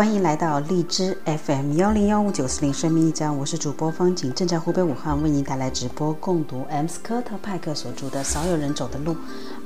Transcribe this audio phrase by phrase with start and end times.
[0.00, 9.12] 欢迎来到荔枝 FM 幺零幺五九四零生命驿站，我是主播方景，正在湖北武汉为您带来直播共读 M 斯科特派克所著的《少有人走的路》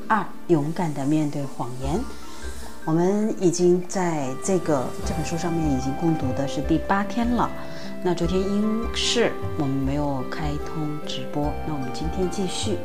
[0.09, 2.01] 二，勇敢的面对谎言。
[2.85, 7.49] 我们已经在这个这本书上面已经共读的是第八天了。
[8.03, 12.77] 那昨天因事我们没有开通直播，那我们今天继续。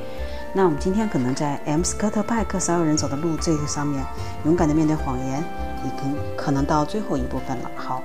[0.53, 4.05] 那我们今天可能在 M 斯科特派克《少有人走的路》这个上面，
[4.45, 5.43] 勇敢的面对谎言。
[5.85, 7.71] 已经可能到最后一部分了。
[7.75, 8.01] 好，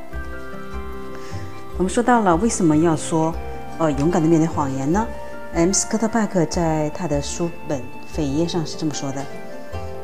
[1.76, 3.34] 我们说到了为什么要说，
[3.78, 5.06] 呃，勇敢的面对谎言呢
[5.52, 5.72] ？M.
[5.72, 7.80] 斯科特派克在他的书本
[8.16, 9.24] 扉页上是这么说的：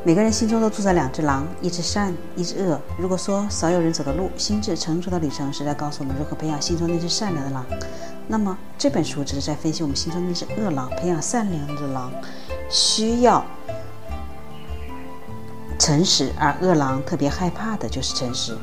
[0.05, 2.81] 每个人心中都住着两只狼，一只善，一只恶。
[2.99, 7.65] 如果说少有人走的路，心智成熟的旅程是在告诉我们如何培养心中那只善良的狼，
[8.27, 12.13] 那么这本书只是在分析我们心中那只恶狼，培养善良的狼
[12.69, 13.45] 需要。
[15.81, 18.55] 诚实，而恶狼特别害怕的就是诚实，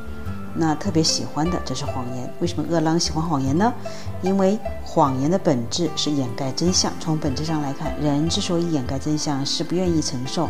[0.53, 2.31] 那特别喜欢的则是谎言。
[2.39, 3.73] 为什么恶狼喜欢谎言呢？
[4.21, 6.93] 因为谎言的本质是掩盖真相。
[6.99, 10.47] 从本质上来看，人之所以掩盖真相，是不愿意承受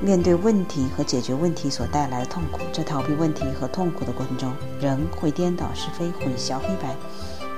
[0.00, 2.60] 面对问题和解决问题所带来的痛苦。
[2.72, 6.96] 在逃避问题和痛苦的过程中，人会颠倒是非，混淆黑白，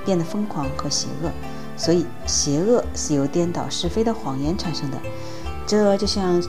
[0.03, 1.31] 变得疯狂和邪恶。
[1.77, 4.97] 所以，邪恶是由颠倒是非的谎言产生的。
[5.65, 6.43] 这就像。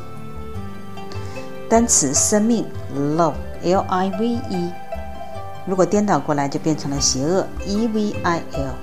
[1.68, 4.72] 单词生命 love，l i v e，
[5.66, 8.74] 如果颠倒过来就变成了邪恶 e v i l。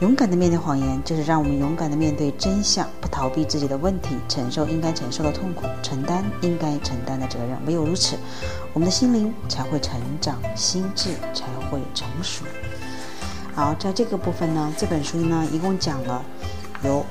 [0.00, 7.56] 勇敢的面对谎言，就是让我们勇敢的面对真相，不逃避自己的问题，承受应该承受的痛苦，承担应该承担的责任。
[7.66, 8.16] 唯有如此，
[8.72, 12.44] 我们的心灵才会成长，心智才会成熟。
[13.54, 16.20] 好，在这个部分呢，这本书呢一共讲了
[16.82, 17.06] 有。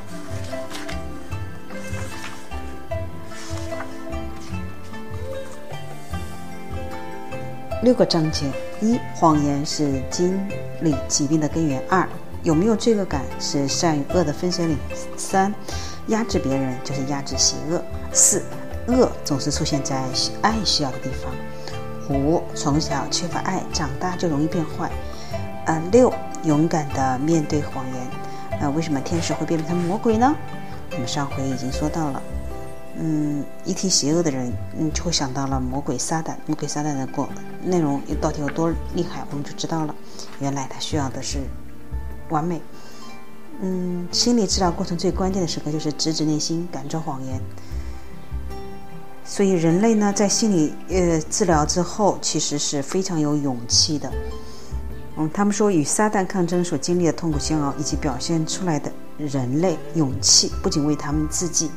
[7.84, 8.46] 六个章节：
[8.80, 10.40] 一、谎言是经
[10.80, 12.08] 历疾病的根源；二、
[12.42, 14.78] 有没有罪恶感是善与恶的分水岭；
[15.18, 15.54] 三、
[16.08, 17.82] 压制别人就是压制邪恶；
[18.14, 18.42] 四、
[18.88, 20.02] 恶总是出现在
[20.42, 21.30] 爱需要的地方；
[22.16, 24.88] 五、从小缺乏爱，长大就容易变坏；
[25.66, 26.14] 呃，六、
[26.46, 28.62] 勇敢的面对谎言。
[28.62, 30.34] 呃，为什么天使会变成魔鬼呢？
[30.94, 32.22] 我们上回已经说到了。
[32.96, 36.36] 嗯，一提邪恶的人，嗯，就会想到了魔鬼撒旦。
[36.46, 37.28] 魔鬼撒旦的过
[37.64, 39.96] 内容到底有多厉害，我们就知道了。
[40.40, 41.40] 原来他需要的是
[42.30, 42.62] 完美。
[43.62, 47.42] 嗯，心理治疗过程最关键的时刻就是直指内心，感受谎言。
[49.26, 54.12] 所以人类呢，在心理呃治疗之后，其实是非常有勇气的。
[55.18, 61.72] 嗯，他们说与撒旦抗争所经历的痛苦煎熬，以及表现出来的人类勇气，不仅为他们自己。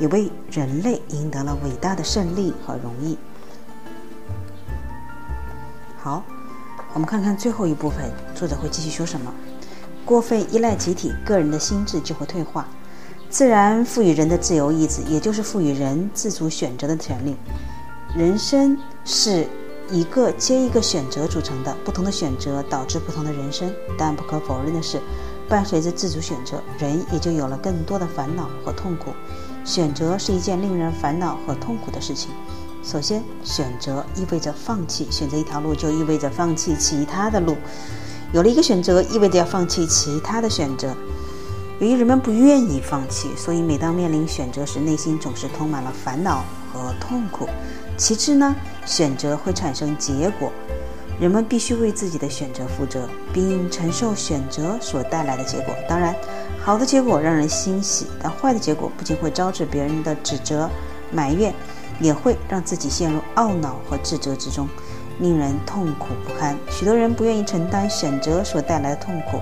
[0.00, 3.16] 也为人类赢得了伟大的胜利和荣誉。
[5.98, 6.24] 好，
[6.94, 9.32] 我们看看最后一部分，作者会继续说什么？
[10.04, 12.66] 过分依赖集体，个人的心智就会退化。
[13.28, 17.36] 自然赋予人的自由意志，也就是赋予人自主选择的权利。
[18.16, 19.46] 人生是
[19.88, 23.72] 一个接一个选择组成的，不同的选择导致不同的人生。
[23.96, 24.98] 但不可否认的是，
[25.48, 29.12] 伴随着自主选择，人也就有了更多的烦恼和痛苦。
[29.64, 32.30] 选择是一件令人烦恼和痛苦的事情。
[32.82, 37.56] 首先，选择意味着放弃，选择一条路就意味着放弃其他的路。
[38.32, 40.96] 有了一个选择，意味着要放弃其他的选择。
[41.78, 46.42] 由于人们不愿意放弃，所以每当面临选择时，内心总是充满了烦恼
[46.72, 47.46] 和痛苦。
[47.98, 50.50] 其次呢，选择会产生结果，
[51.20, 55.74] 人们必须为自己的选择负责，并承受选择所带来的结果。
[55.86, 56.16] 当然。
[56.62, 60.68] 好的结果让人欣喜，但坏的结果不仅会招致别人的指责、
[61.10, 61.52] 埋怨，
[61.98, 64.68] 也会让自己陷入懊恼和自责之中，
[65.18, 66.56] 令人痛苦不堪。
[66.70, 69.40] 许多人不愿意承担选择所带来的痛苦，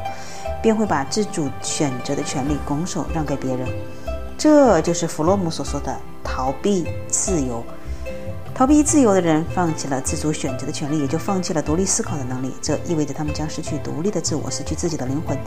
[0.62, 3.68] 便会把自主选择的权利拱手让给别人。
[4.38, 7.64] 这就是弗洛姆所说的逃避自由。
[8.58, 12.52] 逃避自由的人放弃了自主选择的权利，也就放弃了独立思考的能力。
[12.60, 15.38] 这意味着他们将失去独立的自我，失去自己的灵魂。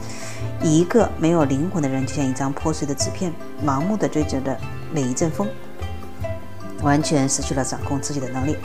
[0.62, 3.30] 一个没有灵魂的人，就像一张破碎的纸片，
[3.62, 4.56] 盲目的追逐着
[4.90, 5.46] 每一阵风，
[6.80, 8.56] 完全失去了掌控自己的能力，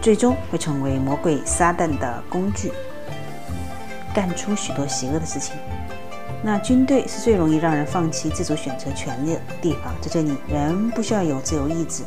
[0.00, 2.72] 最终会成为魔鬼撒旦的工具，
[4.14, 5.54] 干出许多邪恶的事情。
[6.42, 9.94] 那军队是最容易让人放弃自主选择权利的地方。
[10.00, 12.02] 在这里，人不需要有自由意志。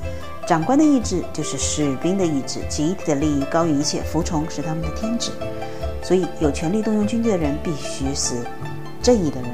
[0.45, 5.31] 长官的意志就是士兵的意志，集体的利益高于一切，服从是他们的天职。
[6.01, 8.35] 所以，有权力动用军队的人必须是
[9.01, 9.49] 正义的人。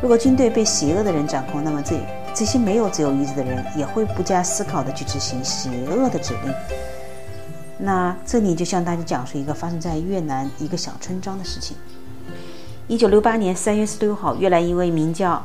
[0.00, 1.96] 如果军队被邪恶的人掌控，那么这
[2.34, 6.54] 这些没有自由意志的人也会不加思考地去执行邪恶的指令。
[7.76, 11.76] 那这里就向大家讲述一个发生在越南一个小村庄的事情。
[12.86, 15.44] 一九六八年三月十六号，越南一位名叫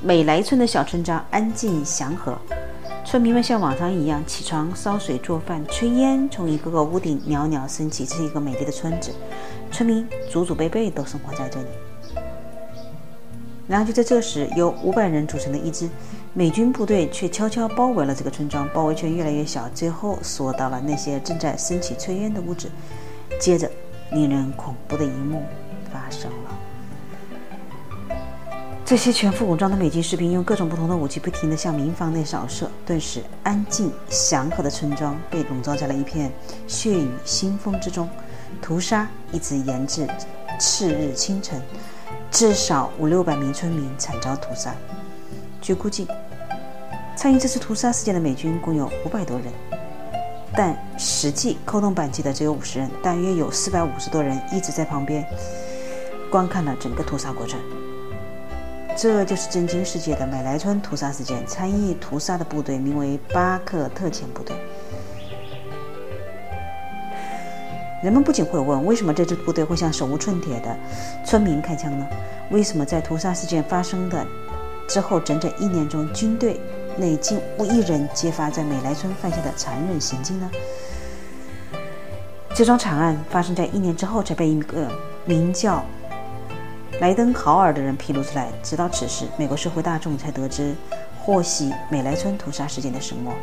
[0.00, 2.38] 美莱村的小村庄安静祥和，
[3.12, 8.06] 村民们像往常一样起床、烧水、做饭、炊烟从一个个屋顶袅袅升起。
[8.06, 9.12] 这是一个美丽的村子，
[9.70, 11.66] 村民祖祖辈辈都生活在这里。
[13.68, 15.90] 然后就在这时，由五百人组成的一支
[16.32, 22.70] 美军部队却悄悄包围了这个村庄，包围圈越来越小，最后缩到了那些正在升起炊烟的屋子。
[23.38, 23.70] 接着，
[24.12, 25.42] 令人恐怖的一幕
[25.92, 26.41] 发生了：
[28.84, 36.30] 这些全副武装的美军士兵用各种不同的武器不停地向民房内扫射，顿时安静祥和的村庄被笼罩在了一片
[36.66, 38.08] 血雨腥风之中。
[38.60, 40.06] 屠杀一直延至
[40.60, 41.60] 次日清晨。
[42.30, 44.74] 至少五六百名村民惨遭屠杀。
[45.60, 46.06] 据估计，
[47.16, 49.46] 参与这次屠杀事件的美军共有五百多人，
[50.54, 52.90] 但实际扣动扳机的只有五十人。
[53.02, 55.26] 大约有四百五十多人一直在旁边
[56.30, 57.58] 观看了整个屠杀过程。
[58.96, 61.44] 这就是震惊世界的美莱村屠杀事件。
[61.46, 64.54] 参与屠杀的部队名为巴克特遣部队。
[68.02, 70.76] 人们不仅会问：为什么这支部队会向手无寸铁的
[71.24, 72.06] 村民开枪呢？
[72.50, 74.26] 为什么在屠杀事件发生的
[74.88, 76.60] 之后整整一年中，军队
[76.96, 80.50] 内竟无一人揭发在美莱村犯下的残忍行径呢？
[82.54, 84.90] 这桩惨案发生在一年之后，才被一个
[85.24, 85.84] 名叫
[87.02, 88.48] 莱登豪尔的人披露出来。
[88.62, 90.72] 直到此时，美国社会大众才得知
[91.18, 93.34] 获悉美莱村屠杀事件的始末。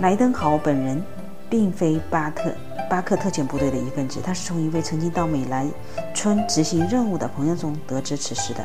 [0.00, 1.02] 莱登豪本人
[1.50, 2.50] 并非巴特。
[2.88, 5.66] 巴克特遣部队的一份子，他是从一位曾经到美莱
[6.14, 8.64] 村执行任务的朋友中得知此事的。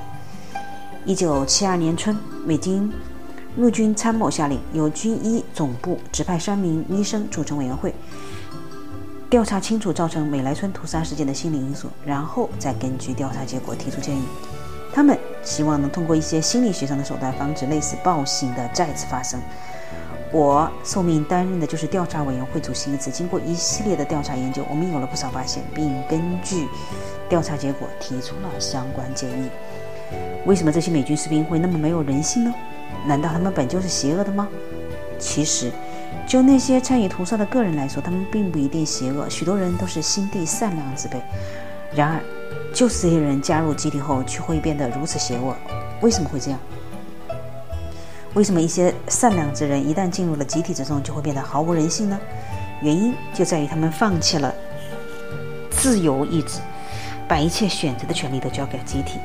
[1.04, 2.90] 一九七二年春，美军
[3.58, 7.94] 陆军参谋下令，由军医总部指派三名医生组成委员会，
[9.34, 14.22] 调查清楚造成美莱村屠杀事件的心理因素，然后再根据调查结果提出建议。
[14.94, 19.42] 他们希望能通过一些心理学上的手段，防止类似暴行的再次发生。
[20.32, 23.10] 我受命担任的就是调查委员会主席一职。
[23.10, 26.68] 经过一系列的调查研究，我们有了不少发现，并根据
[27.28, 29.50] 调查结果提出了相关建议。
[30.46, 32.54] 为什么这些美军士兵会那么没有人性呢？
[33.08, 34.48] 难道他们本就是邪恶的吗？
[35.18, 35.72] 其实，
[36.28, 41.22] 就那些参与屠杀的个人来说，他们并不一定邪恶，许多人都是心地善良之辈。
[41.96, 42.20] 然而，
[42.74, 45.56] 就是这些人加入集体后，却会变得如此邪恶。
[46.02, 46.60] 为什么会这样？
[48.34, 52.20] 为什么一些善良之人一旦进入了集体之中，就会变得毫无人性呢？
[52.82, 54.54] 原因就在于他们放弃了
[55.70, 56.60] 自由意志，
[57.28, 59.20] 把一切选择的权利都交给了集体。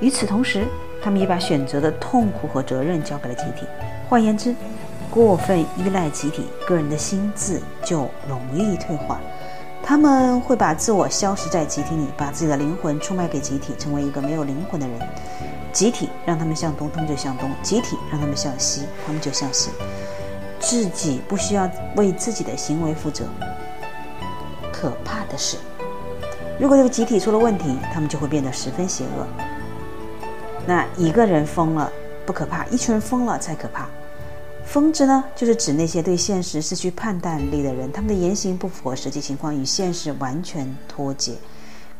[0.00, 0.66] 与此同时，
[1.00, 3.64] 他们也把选择的痛苦和责任交给了集体。
[4.08, 4.54] 换言之，
[5.12, 9.20] 过分依赖集体，个人的心智就容易退化。
[9.82, 14.98] 他们会把自我消失在集体里，把自己的灵魂出卖给集体，成为一个没有灵魂的人。
[15.70, 19.68] 集体让他们向东，他们就向东；集体让他们向西，他们就向西。
[20.58, 23.26] 自己不需要为自己的行为负责。
[24.72, 25.58] 可怕的是，
[26.58, 29.26] 如果这个集体出了问题，他们就会变得十分邪恶。
[30.64, 31.92] 那一个人疯了
[32.24, 33.86] 不可怕，一群人疯了才可怕。
[34.72, 41.34] 疯子呢，就是指那些对现实失去判断力的人，他们的言行不符合实际情况，与现实完全脱节。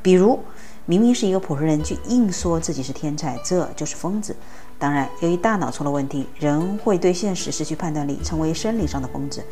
[0.01, 0.41] 比如。
[0.85, 4.35] 明明是一个普通人，却硬说自己是天才，这就是疯子。
[4.81, 9.45] 当然，由于大脑出了问题，人会对现实失去判断力，成为生理上的疯子。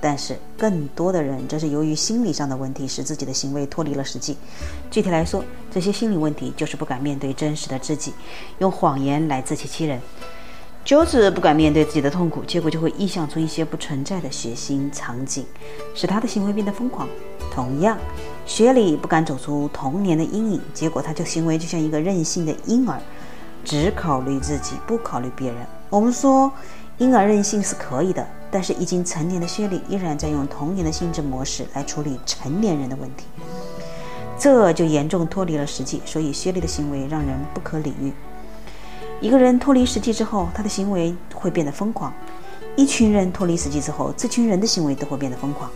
[0.00, 4.36] 但是，更多的人则是由于心理上的问题，使自己的行为脱离了实际。
[4.90, 8.12] 具体来说，这些心理问题就是不敢面对真实的自己，
[8.58, 10.00] 用谎言来自欺欺人。
[10.84, 15.44] 就是不敢面对自己的痛苦，结果就会臆想出一些不存在的血腥场景，
[15.94, 17.08] 使他的行为变得疯狂。
[17.52, 17.96] 同样，
[18.46, 23.00] 雪里不敢走出童年的阴影，结果他就行为就像一个任性的婴儿，
[23.64, 25.58] 只考虑自己，不考虑别人。
[25.88, 26.50] 我们说
[26.98, 33.26] 婴儿任性是可以的，但是已经成年的薛里依然在用童年的心智模式来处理成年人的问题，
[34.36, 36.02] 这就严重脱离了实际。
[36.04, 38.12] 所以薛里的行为让人不可理喻。
[39.22, 42.10] 一个人脱离实际之后，他的行为会变得疯狂；
[42.74, 45.70] 一群人脱离实际之后，这群人的行为都会变得疯狂。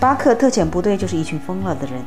[0.00, 2.02] 巴克特遣部队就是一群疯了的人，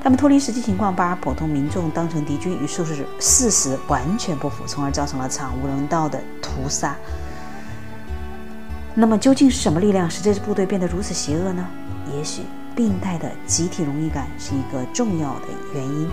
[0.00, 6.94] 他们脱离实际情况，把普通民众当成敌军，与事实事实完全不符，从而造成了惨无人道的屠杀。
[8.94, 11.66] 那么，究竟是什么力量使这支部队变得如此邪恶呢？
[12.16, 12.42] 也许，
[12.76, 16.08] 病态的集体荣誉感是一个重要的原因。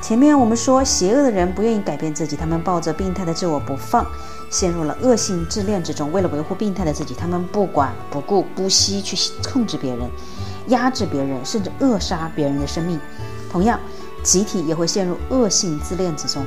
[0.00, 4.04] 前面我们说，邪恶的人不愿意改变自己，他们抱着病态的自我不放，
[4.48, 6.10] 陷入了恶性自恋之中。
[6.10, 9.16] 为了维护病态的自己，他们不管不顾、不惜去
[9.52, 10.10] 控制别人、
[10.68, 12.98] 压制别人，甚至扼杀别人的生命。
[13.52, 13.78] 同样，
[14.22, 16.42] 集体也会陷入恶性自恋之中。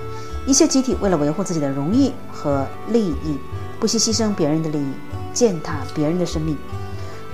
[0.45, 3.37] 一些集体为了维护自己的荣誉和利益，
[3.79, 4.93] 不惜牺牲别人的利益，
[5.31, 6.57] 践踏别人的生命。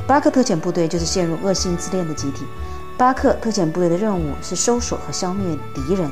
[0.05, 2.43] 巴克特遣部队就是陷入恶性自恋的集体。
[2.99, 6.11] 巴克特遣部队的任务是搜索和消灭敌人。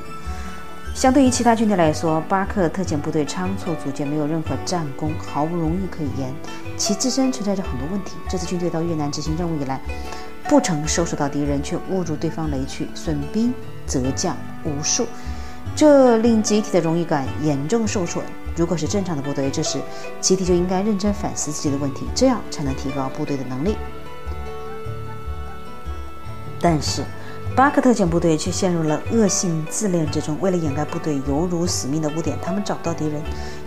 [0.96, 6.34] 相对于其他军队来说，巴克特遣部队仓促组建，没有任何战功，毫无荣誉可言，
[6.77, 8.13] 其自身存在着很多问题。
[8.29, 9.82] 这支军队到越南执行任务以来，
[10.48, 13.53] 不曾搜索到敌人，却误入对方雷区，损兵
[13.86, 15.06] 折将无数，
[15.75, 18.24] 这令集体的荣誉感严重受损。
[18.56, 19.77] 如果是正常的部队，这时
[20.22, 23.75] 集体就应该认真反思自己的问题，这样才能提高部队的能力。
[26.70, 27.02] 但是，
[27.56, 30.38] 巴克特遣部队却陷入了恶性自恋之中。
[30.42, 33.22] 为了掩盖部队犹如死命的污点，他们找不到敌人，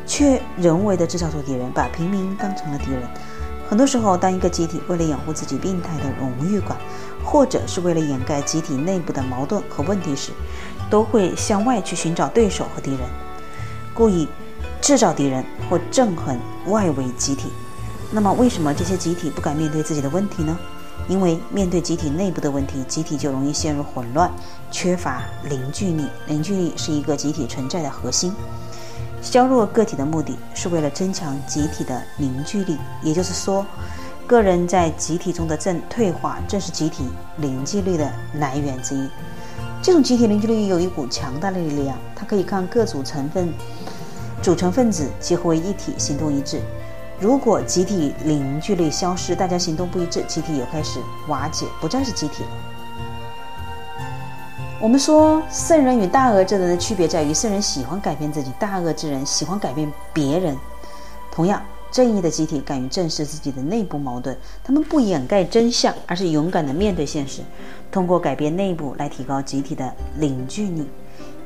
[0.06, 3.00] 却人为的制造出敌人，把平民当成了敌人。
[3.70, 6.76] 很多时候，当一个集体为了掩护自己病态的荣誉感，
[7.24, 10.32] 或者是为了掩盖集体内部的矛盾和问题时，
[10.90, 13.00] 都会向外去寻找对手和敌人，
[13.94, 14.28] 故意。
[14.82, 17.48] 制造敌人或憎恨外围集体，
[18.10, 20.58] 那么为什么这些集体不敢面对自己的问题呢？
[21.08, 24.30] 因为面对集体内部的问题，集体就容易陷入混乱，
[24.70, 26.06] 缺乏凝聚力。
[26.26, 28.32] 凝聚力是一个集体存在的核心。
[29.22, 33.66] 削弱个体的目的是为了增强集体的凝聚力，也就是说，
[34.26, 37.04] 个人在集体中的正退化，正是集体
[37.36, 39.08] 凝聚力的来源之一。
[39.82, 43.52] 这种集体凝聚力有一股强大的力量，它可以看各组成分。
[44.42, 46.62] 组成分子结合为一体，行动一致。
[47.20, 50.98] 如果集体凝聚力消失，大家行动不一致，集体也开始
[51.28, 52.48] 瓦解，不再是集体了。
[54.80, 60.56] 我们说，圣人与大恶之人的区别在于，圣人喜欢改变自己，大恶之人喜欢改变别人。
[61.30, 64.34] 同样，正义的集体敢于正视自己的内部矛盾，
[64.64, 67.42] 他们不掩盖真相，而是勇敢地面对现实，
[67.92, 70.88] 通过改变内部来提高集体的凝聚力。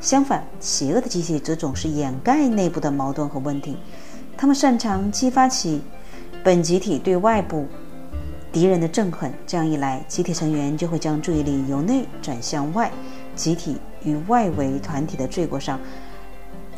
[0.01, 3.77] 相反，邪恶的集体则总是掩盖内部的矛盾和问题，
[4.37, 5.83] 他们擅长激发起
[6.43, 7.67] 本集体对外部
[8.53, 9.33] 敌人的憎恨。
[9.47, 12.91] 这样一来，集体成员就会将注意力由内转向外，
[13.35, 15.81] 集体与外围团体的罪过上，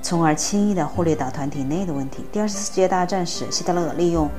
[0.00, 2.24] 从而轻易地忽略到团体内的问题。
[2.30, 4.30] 第二次世界大战时，希特勒利用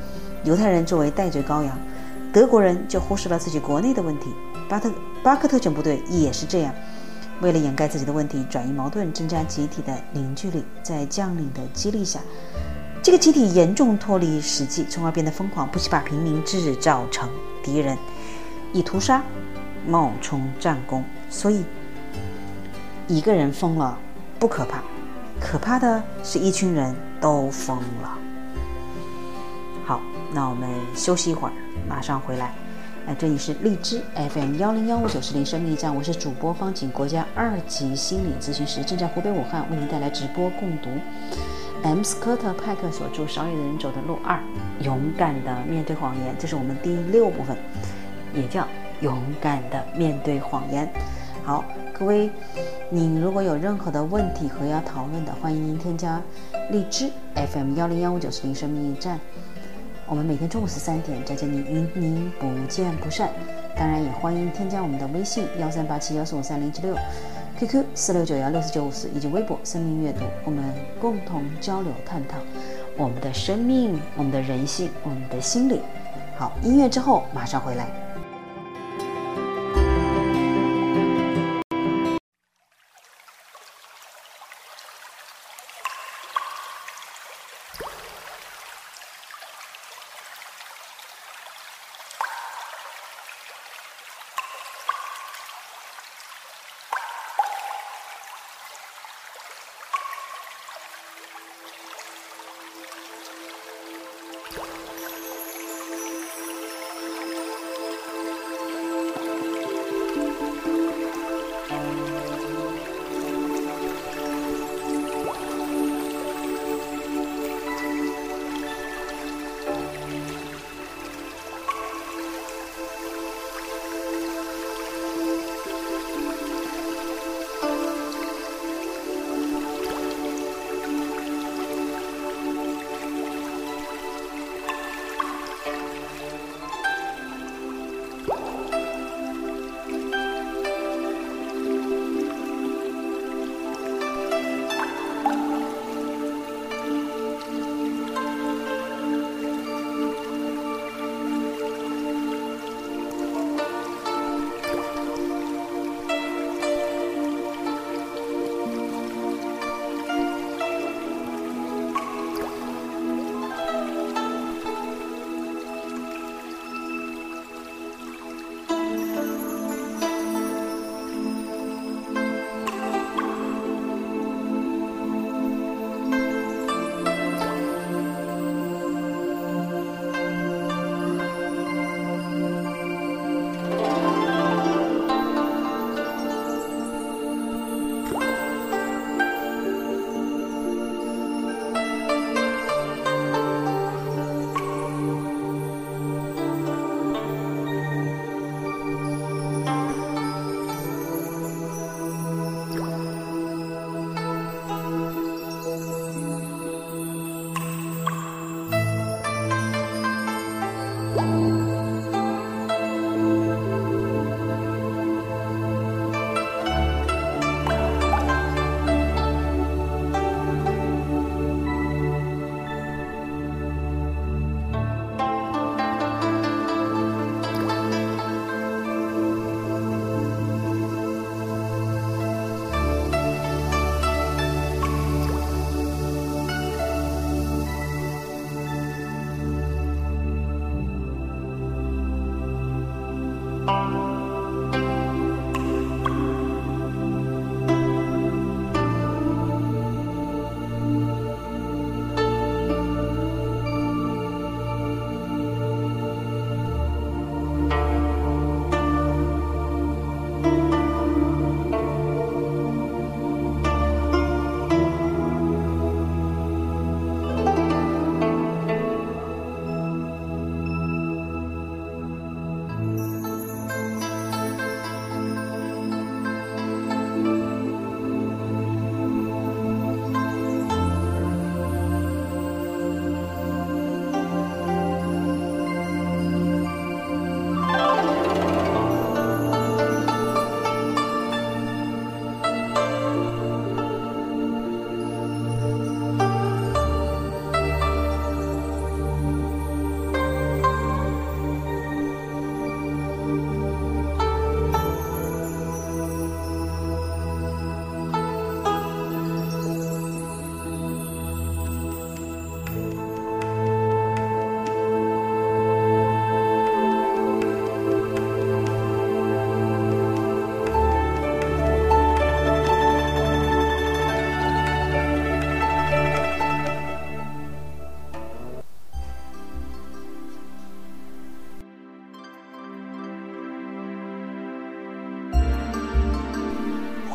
[0.44, 1.78] 犹太人作为代罪羔羊，
[2.32, 4.28] 德国人就忽视了自己国内的问题。
[4.70, 4.92] 巴特
[5.24, 6.74] 巴克特遣部队也是这样。
[7.40, 12.20] 为了掩盖自己的问题，转移矛盾，增加集体的凝聚力，在将领的激励下，
[13.08, 17.30] 这个集体严重脱离实际，从而变得疯狂，不惜把平民制造成
[17.64, 17.98] 敌人，
[18.74, 19.24] 以屠杀
[19.88, 21.02] 冒充战功。
[21.30, 21.64] 所以，
[23.08, 23.98] 一个人疯了
[24.38, 24.84] 不可怕，
[25.40, 28.18] 可怕的是一群人都疯了。
[29.86, 30.02] 好，
[30.34, 31.54] 那我们休息一会儿，
[31.88, 32.54] 马上回来。
[33.08, 34.02] 哎，这里是荔枝
[34.34, 40.90] FM 幺零幺五九四零生命驿站，我是主播方景，国家二级心理咨询师，正在湖北武汉为您带来直播共读。
[41.84, 42.04] M.
[42.04, 44.40] 斯科特派克所著《少有的人走的路二：
[44.82, 47.56] 勇敢的面对谎言》，这是我们第六部分，
[48.34, 48.68] 也叫
[49.02, 50.92] 勇敢的面对谎言。
[51.44, 51.64] 好，
[51.98, 52.30] 各位，
[52.90, 56.22] 您如果有任何的问题和要讨论的，欢迎您添加
[56.72, 59.20] 荔枝 FM 幺零幺五九四零生命驿站。
[60.10, 63.30] 我们每天中午十三点在这里与您不见不散。
[63.78, 66.96] 当然，也欢迎添加我们的微信幺三八七幺四五三零七六
[67.60, 70.64] ，QQ 四六九幺六四九五四，以及微博生命阅读，我们
[71.02, 72.38] 共同交流探讨
[72.96, 75.82] 我们的生命、我们的人性、我们的心理。
[76.38, 78.07] 好，音乐之后马上回来。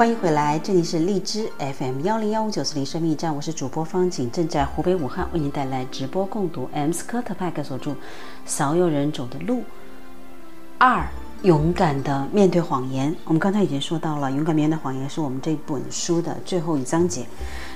[0.02, 7.92] 欢迎回来，这里是荔枝 FM 幺零幺五九四零生命站，我是主播方景，正在湖北武汉为您带来直播共读 M 斯科特派克所著
[8.44, 9.58] 《少有人走的路》
[10.76, 11.06] 二，
[11.42, 13.14] 勇敢的面对谎言。
[13.26, 17.24] 我们刚才已经说到了，勇敢面对谎言是我们这本书的最后一章节。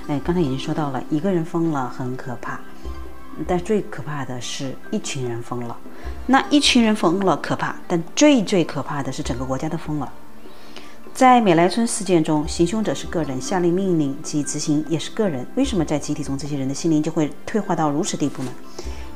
[0.09, 2.59] 哎，刚才已经说到了，一个人疯了很可怕，
[3.47, 5.77] 但最可怕的是一群人疯了。
[6.25, 10.11] 那一群人疯了可怕，但最最可怕的是整个国家都疯了。
[11.17, 15.43] 在美莱村事件中，行凶者是个人，下令命令及执行也是个人。
[15.55, 18.51] 为什么在集体中，这些人的心灵就会退化到如此地步呢？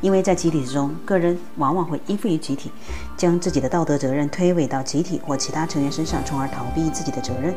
[0.01, 2.71] 因为在集体之中，个人往往会依附于集体，
[3.15, 7.53] 将自己的道德责任推诿到集体或其他成员身上，从而逃避自己的责任。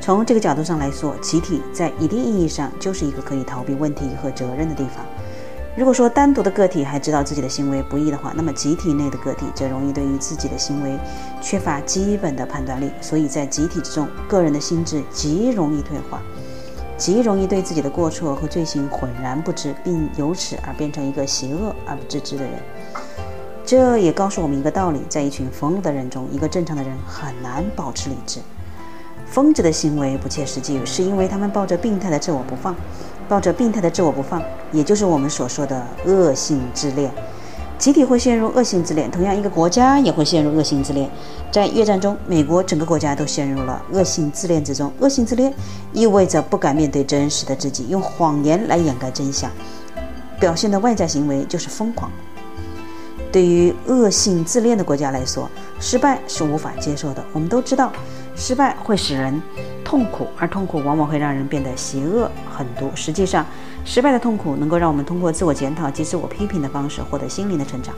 [0.00, 5.04] 从这个角度上来说，集体在一定意义上就是一个可以逃避问题和责任的地方。
[5.76, 10.98] 如果说单独的个体还知道自己的行为不易的话，那么集体内的个体则容易对于自己的行为
[11.40, 16.20] 缺乏基本的判断力，所以在集体之中，个人的心智极容易退化，
[16.98, 22.52] 极容易对自己的过错和罪行浑然不知，并由此而变成一个邪恶而不自知的人。
[23.64, 28.40] 这也告诉我们一个道理：在一群疯了的人中，一个正常的人很难保持理智。
[29.24, 32.74] 疯子的行为不切实际，是因为他们抱着病态的自我不放。
[33.30, 37.08] 抱着病态的自我不放，也就是我们所说的恶性自恋。
[37.78, 41.08] 集体会陷入恶性自恋，同样一个国家也会陷入恶性自恋。
[41.52, 44.92] 在越战中，美国整个国家都陷入了恶性自恋之中。
[44.98, 45.54] 恶性自恋
[45.92, 49.48] 意味着不敢面对真实的自己，用谎言来掩盖真相，
[50.40, 52.10] 表现的外在行为就是疯狂。
[53.30, 57.24] 对于恶性自恋的国家来说，失败是无法接受的。
[57.32, 57.92] 我们都知道。
[58.40, 59.40] 失败会使人
[59.84, 62.90] 痛苦，而痛苦往往会让人变得邪恶狠毒。
[62.94, 63.44] 实际上，
[63.84, 67.94] 失败的痛苦能够让我们通过自我检讨及自我批评的方式获得心灵的成长。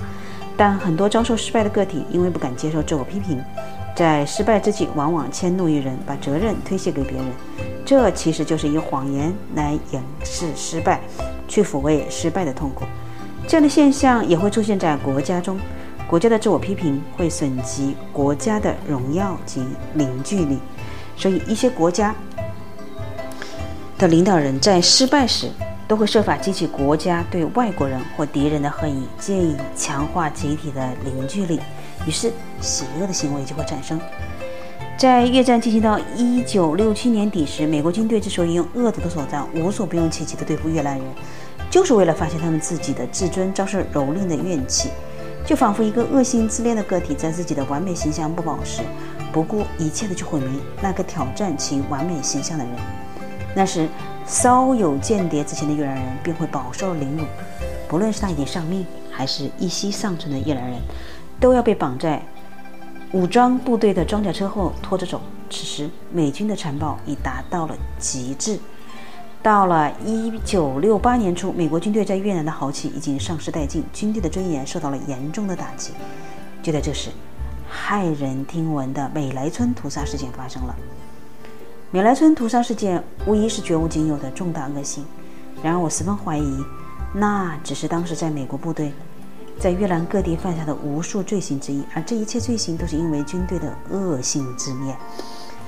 [0.57, 3.40] 但很多遭受失败的个体因为不敢接受自我批评，
[3.94, 7.26] 在失败之际往往迁怒于人，把责任推卸给别人。
[7.87, 11.00] 这其实就是以谎言来掩饰失败，
[11.46, 12.85] 去抚慰失败的痛苦。
[13.46, 15.57] 这样的现象也会出现在国家中。
[16.12, 20.59] 国家的自我批评会损及国家的荣耀及凝聚力，
[21.16, 22.14] 所以一些国家
[23.96, 25.51] 的领导人在失败时
[25.88, 31.59] 都会设法激起国家对外国人或敌人的恨意，借以强化集体的凝聚力，
[32.07, 33.98] 于是邪恶的行为就会产生。
[34.98, 41.07] 在越战进行到一九六七年底时，美国军队之所以用恶毒的手段无所不用其极地对付越南人，
[41.70, 44.90] 就是为了发泄他们自己的自尊遭受蹂躏的怨气。
[45.44, 48.83] 就仿佛一个恶性自恋的个体，在自己的完美形象不保时，
[49.33, 50.48] 不顾一切的去毁灭
[50.81, 52.74] 那个挑战其完美形象的人。
[53.55, 53.88] 那时，
[54.26, 57.24] 稍有间谍之心的越南人便会饱受凌辱，
[57.88, 60.81] 不论是他已经丧命，还是一息尚存的越南人，
[61.40, 62.22] 都要被绑在
[63.11, 65.20] 武装部队的装甲车后拖着走。
[65.50, 68.59] 此时，美军的残暴已达到了极致。
[69.42, 75.92] 到了一九六八年初，美国军队在越南的豪气已经丧失殆尽，军队的尊严受到了严重的打击。
[76.62, 77.11] 就在这时，
[77.68, 80.76] 骇人听闻的美莱村屠杀事件发生了。
[81.90, 85.05] 美莱村屠杀事件无疑是绝无仅有的重大恶行，
[85.61, 86.64] 然而我十分怀疑，
[87.12, 88.92] 那只是当时在美国部队
[89.59, 94.96] 在越南各地犯下的无数罪行之一，而这一切罪行都是因为军队的恶性之念。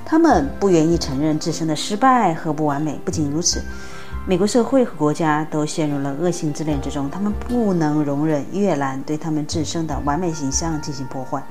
[0.05, 2.99] 他们不愿意承认自身的失败和不完美。
[3.03, 3.61] 不仅如此，
[4.27, 7.09] 美国社会和国家都陷入了恶性自恋之中。
[7.09, 11.43] 他们不能容忍越南对他们自身的完美形象进行破坏。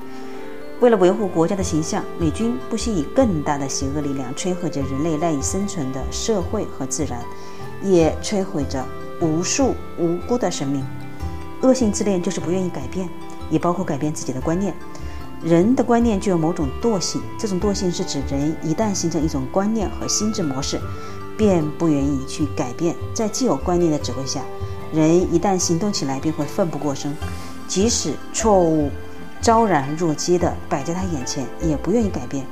[0.81, 7.21] 为了维护国家的形象，美军不惜以更大的邪恶力量摧毁着人类赖以生存的社会和自然，
[7.83, 8.85] 也摧毁着
[9.21, 10.85] 无数无辜的生命。
[11.63, 13.09] 恶性自恋就是不愿意改变，
[13.51, 14.75] 也包括改变自己的观念。
[15.45, 20.81] 人的观念具有某种惰性，这种惰性是指人一旦形成一种观念和心智模式，
[21.37, 22.97] 便不愿意去改变。
[23.13, 24.41] 在既有观念的指挥下，
[24.91, 27.15] 人一旦行动起来便会奋不顾身，
[27.69, 28.91] 即使错误
[29.43, 32.47] 昭然若揭地摆在他眼前，也不愿意改变。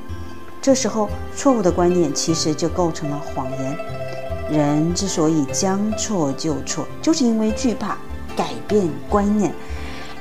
[0.61, 3.77] 这时候，错误的观念其实就构成了谎言。
[4.51, 7.97] 人之所以将错就错，就是因为惧怕
[8.37, 9.51] 改变观念。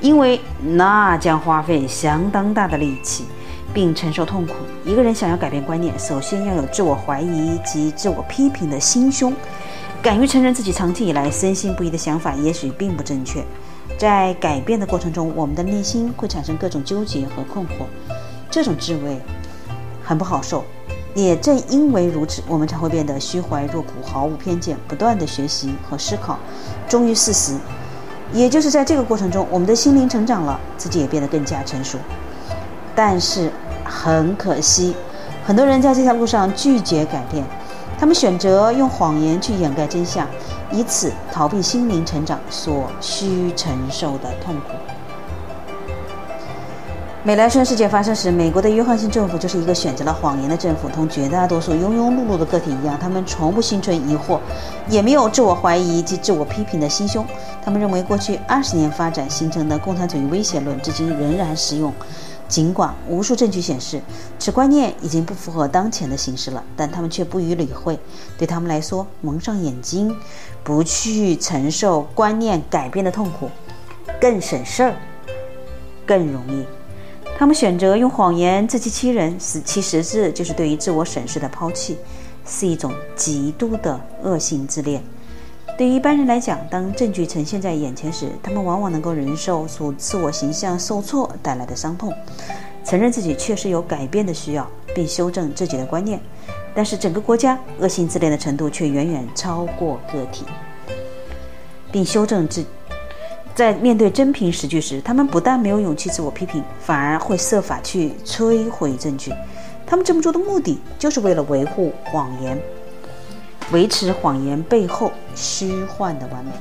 [0.01, 3.25] 因为那将花费相当大的力气，
[3.71, 4.53] 并承受痛苦。
[4.83, 9.31] 一个人想要改变观念，首先要有自我怀疑及自我批评的心胸，
[10.01, 13.43] 敢于承认自己长期以来深信不疑的想法也许并不正确。
[13.95, 17.85] 在改变的过程中，我们的内心会产生各种纠结和困惑，
[18.49, 19.19] 这种滋味
[20.03, 20.63] 很不好受。
[21.13, 26.39] 也正因为如此，我们才会变得虚怀若谷，毫无偏见，不断的学习和思考，
[26.89, 27.53] 忠于事实。
[28.33, 31.97] 也就是在这个过程中，我们的心灵成长了，自己也变得更加成熟。
[32.95, 33.51] 但是
[33.83, 34.95] 很可惜，
[35.45, 37.43] 很多人在这条路上拒绝改变，
[37.99, 40.27] 他们选择用谎言去掩盖真相，
[40.71, 44.73] 以此逃避心灵成长所需承受的痛苦。
[47.23, 50.89] 美莱村事件发生时，美国的约翰逊政府就是一个选择了谎言的政府。
[50.89, 54.39] 同绝大多数庸庸碌碌的个体一样，他们从不心存疑惑，
[54.89, 57.23] 也没有自我怀疑及自我批评的心胸。
[57.63, 61.93] 他们认为，过去二十年发展形成的共产主义威胁论至今仍然适用。
[62.47, 64.01] 尽管无数证据显示，
[64.39, 67.99] 此观念已经不符合当前的形势了，但他们却不予理会。
[68.35, 70.13] 对他们来说，蒙上眼睛，
[70.63, 73.47] 不去承受观念改变的痛苦，
[74.19, 74.95] 更省事儿，
[76.03, 76.65] 更容易。
[77.41, 81.97] 他们选择用谎言自欺欺人，使其实质就是对于自我审视的抛弃，
[82.45, 85.01] 是一种极度的恶性自恋。
[85.75, 92.13] 对于一般人来讲，当证据呈现在眼前时，他们往往能够忍受所自我形象受挫带来的伤痛，
[92.85, 96.21] 承认自己确实有改变的需要，并修正自己的观念。
[96.75, 100.45] 但是，整个国家恶性自恋的程度却远远超过个体，
[101.91, 102.63] 并修正自。
[103.53, 109.31] 在面对真凭实据时，他们不但没有勇气自我批评，反而会设法去摧毁证据。
[109.85, 112.57] 他们这么做的目的，就是为了维护谎言，
[113.71, 116.51] 维持谎言背后虚幻的完美。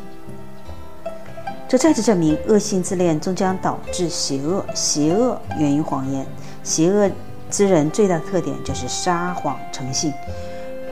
[1.69, 4.67] 这再次证明，恶性自恋终将导致邪恶。
[4.75, 6.27] 邪恶源于谎言。
[6.65, 7.09] 邪恶
[7.49, 10.13] 之人最大的特点就是撒谎成性。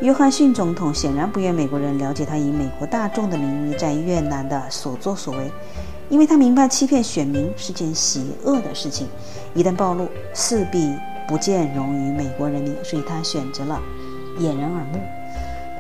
[0.01, 5.51] 约翰逊总统显然不愿美国人了解他以美国大众的名义在越南的所作所为。
[6.09, 9.07] 因为他明白欺骗选民是件邪恶的事情，
[9.53, 10.95] 一旦暴露，势必
[11.29, 13.79] 不见容于美国人民，所以他选择了
[14.39, 14.99] 掩人耳目。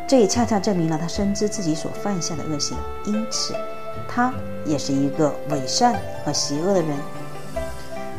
[0.06, 2.76] 这也恰恰证明了他深知自己所犯下的恶行，
[3.06, 3.54] 因此
[4.06, 4.30] 他
[4.66, 6.90] 也是一个伪善和邪恶的人。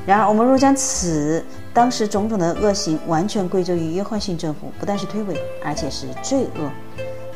[0.08, 6.70] 然而，我们若将此当时种种的恶行完全归咎于约翰逊政府，不但是推诿，而且是罪恶。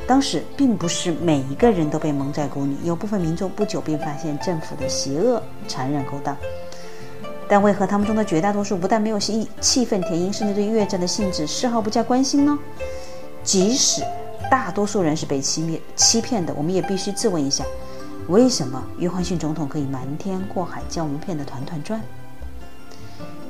[0.05, 6.35] 当时并不是每一个人都被蒙在鼓里，有部分民众不久便发现政府的邪恶、残忍勾当。
[7.47, 12.57] 但为何他们中的绝大多数不但没有气气愤填膺，甚至对越战的性质丝毫不加关心呢？
[13.43, 14.01] 即使
[14.49, 17.63] 大多数人是被欺骗欺骗的，我们也必须自问一下：
[18.27, 22.01] 为什么约翰逊总统可以瞒天过海，将我们骗得团团转？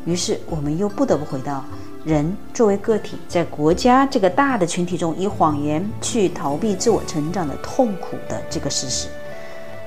[0.05, 1.63] 于是我们又不得不回到。
[2.05, 9.07] 人作为个体，在国家这个大的群体中，以谎言去逃避自我成长的痛苦的这个事实，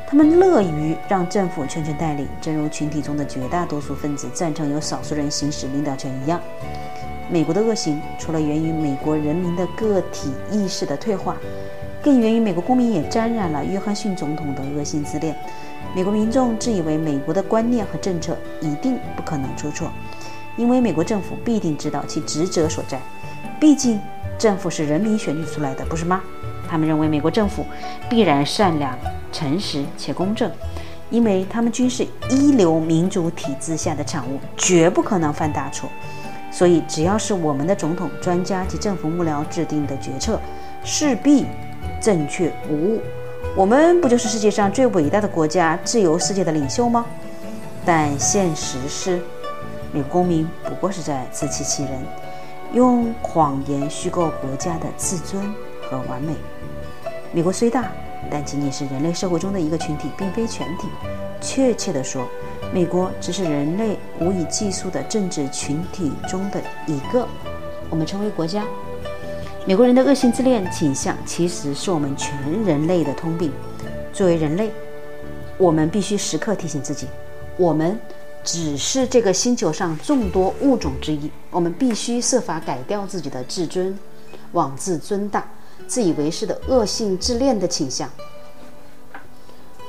[0.09, 6.41] 他们乐于让政府全权代理，正如群体中的绝大多数分子赞成由少数人行使领导权一样。
[7.29, 11.37] 美国的恶行，除了源于美国人民的个体意识的退化，
[12.03, 15.37] 更源于美国公民也沾染了约翰逊总统的恶性自恋。
[15.95, 19.91] 美国民众自以为美国的观念和政策一定不可能出错。
[20.57, 22.99] 因为美国政府必定知道其职责所在，
[23.61, 24.01] 毕竟
[24.39, 26.23] 政府是人民选举出来的，不是吗？
[26.67, 27.67] 他们认为美国政府
[28.09, 28.99] 必然善良、
[29.31, 30.51] 诚实且公正，
[31.11, 35.91] 因为他们均是一流民主体制下的产物，绝不可能犯大错。
[36.51, 40.41] 所以，只要是我们的总统、专家及政府幕僚制定的决策，
[40.83, 41.45] 势必
[42.01, 43.03] 正确无误。
[43.57, 47.07] 我们不就是世界上最伟大的国家、自由世界的领袖吗？
[47.87, 49.19] 但现实是。
[49.93, 51.93] 美国公民不过是在自欺欺人，
[52.75, 55.43] 用谎言虚构国家的自尊
[55.89, 56.35] 和完美。
[57.33, 57.91] 美国虽大，
[58.31, 60.87] 但仅仅是人类社会中的一个群体，并非全体。
[61.41, 62.29] 确切地说，
[62.75, 67.27] 美国只是人类无以计数的政治群体中的一个。
[67.89, 68.65] 我们称为国家。
[69.67, 73.51] 美国人的恶性自恋倾向，其实是我们全人类的通病。
[74.13, 74.71] 作为人类，
[75.59, 77.07] 我们必须时刻提醒自己：
[77.57, 77.99] 我们。
[78.45, 83.99] 只是这个星球上众多物种之一，我们必须设法改掉自己的自尊、
[84.53, 85.51] 妄自尊大、
[85.89, 88.09] 自以为是的恶性自恋的倾向。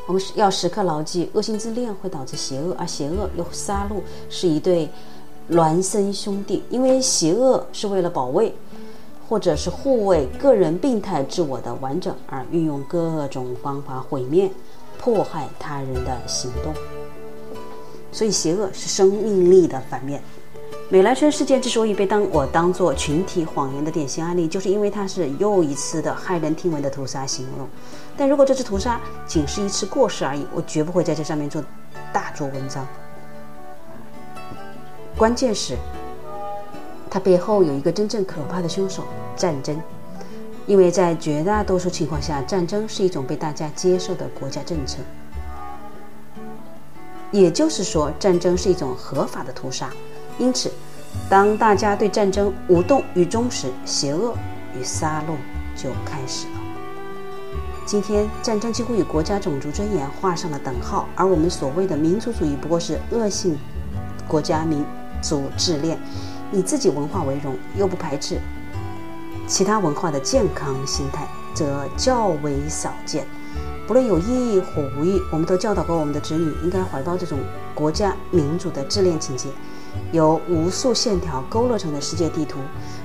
[0.08, 4.90] 我们要时刻牢记，恶性自恋会导致邪恶，而邪恶又杀戮是一对
[5.52, 6.64] 孪生兄弟。
[6.72, 8.52] 因为邪恶是为了保卫
[9.28, 14.50] 或者是护卫个人病态自我的完整而运用各种方法毁灭、
[14.98, 16.74] 迫害他人的行动。
[18.12, 20.22] 所以，邪恶是生命力的反面。
[20.90, 27.68] 美莱村事件之所以被当我当做群体谎言的典型案例，就是因为它是又一次的骇人听闻的屠杀行动。
[28.16, 31.62] 但如果这次屠杀仅是一次过失而已，我绝不会在这上面做
[32.14, 32.88] 大做文章。
[35.18, 35.76] 关键是，
[37.10, 39.04] 它背后有一个真正可怕的凶手——
[39.36, 39.80] 战争。
[40.66, 44.98] 因为在绝大多数情况下，战争是一种被大家接受的国家政策。
[47.32, 49.90] 也就是说，战争是一种合法的屠杀，
[50.38, 50.72] 因此，
[51.30, 54.34] 当大家对战争无动于衷时，邪恶
[54.78, 55.36] 与杀戮
[55.82, 56.54] 就开始了。
[57.86, 63.58] 今天，战争几乎与国家种族尊严画上了等号，而我们所谓的民族主义不过是恶性
[64.28, 64.84] 国家民
[65.22, 65.98] 族自恋，
[66.52, 68.40] 以自己文化为荣，又不排斥
[69.48, 73.26] 其他文化的健康心态，则较为少见。
[73.88, 77.40] 不论有意或无意，我们都教导过我们的子女，应该怀抱这种
[77.74, 79.48] 国家民主的自恋情结。
[80.12, 82.60] 由无数线条勾勒成的世界地图，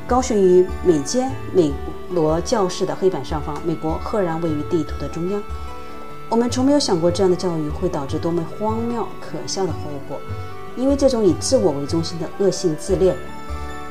[0.06, 1.72] 高悬于美间美
[2.10, 3.56] 罗教室的黑板上方。
[3.64, 5.42] 美国赫然位于地图的中央。
[6.28, 9.78] 我们从没有想过这样的教育会导致多么荒谬可笑的后
[10.08, 10.18] 果，
[10.76, 13.16] 因为这种以自我为中心的恶性自恋，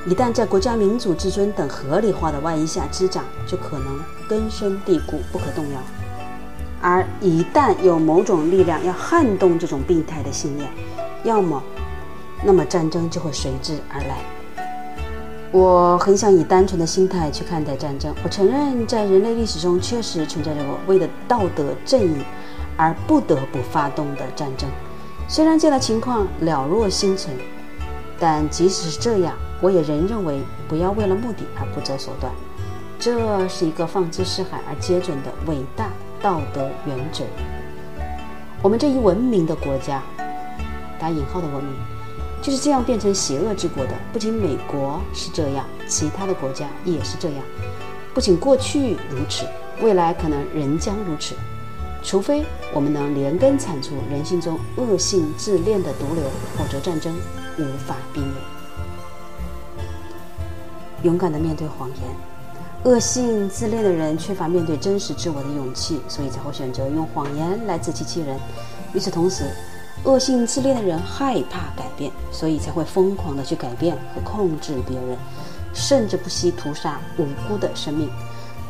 [0.08, 5.80] 一旦在国家民主至尊等合理化的外衣下滋长，就可能根深蒂固，不可动摇。
[6.82, 10.68] 而一旦有某种力量要撼动这种病态的信念，
[11.24, 11.62] 要么，
[12.44, 14.18] 那么战争就会随之而来。
[15.52, 18.12] 我很想以单纯的心态去看待战争。
[18.24, 22.24] 我承认，在人类历史中确实存在着为了道德正义
[22.76, 24.68] 而不得不发动的战争。
[25.28, 27.32] 虽然这样的情况了若星辰，
[28.20, 32.34] 但即使是这样，我也仍认为不要为了目的而不择手段。
[33.00, 35.89] 这是一个放之四海而皆准的伟大
[36.21, 37.24] 道德原则。
[38.62, 40.04] 我们这一文明的国家
[41.00, 41.74] （打引号的文明）。
[42.41, 43.91] 就是这样变成邪恶之国的。
[44.12, 47.38] 不仅美国是这样，其他的国家也是这样。
[48.15, 49.45] 不仅过去如此，
[49.80, 51.36] 未来可能仍将如此，
[52.02, 52.43] 除非
[52.74, 56.24] 我们能连根铲除人性中恶性自恋的毒瘤，
[56.58, 57.15] 否则战争
[57.60, 58.51] 无法避免。
[61.04, 61.98] 勇敢地面对谎言，
[62.84, 68.40] 恶性自恋的人缺乏面对真实自我的勇气，所以才会选择用谎言来自欺欺人。
[68.94, 69.46] 与此同时，
[70.04, 75.18] 恶性自恋的人害怕改变，所以才会疯狂地去改变和控制别人，
[75.74, 78.10] 甚至不惜屠杀无辜的生命。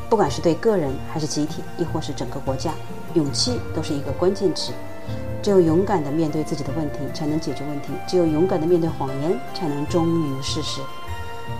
[0.09, 2.73] 不管是对个人还是集体，亦或是整个国家，
[3.13, 4.71] 勇气都是一个关键词。
[5.41, 10.81] 只有勇敢地面对自己的问题，才能解决问题；只有勇敢地面对谎言，才能忠于事实。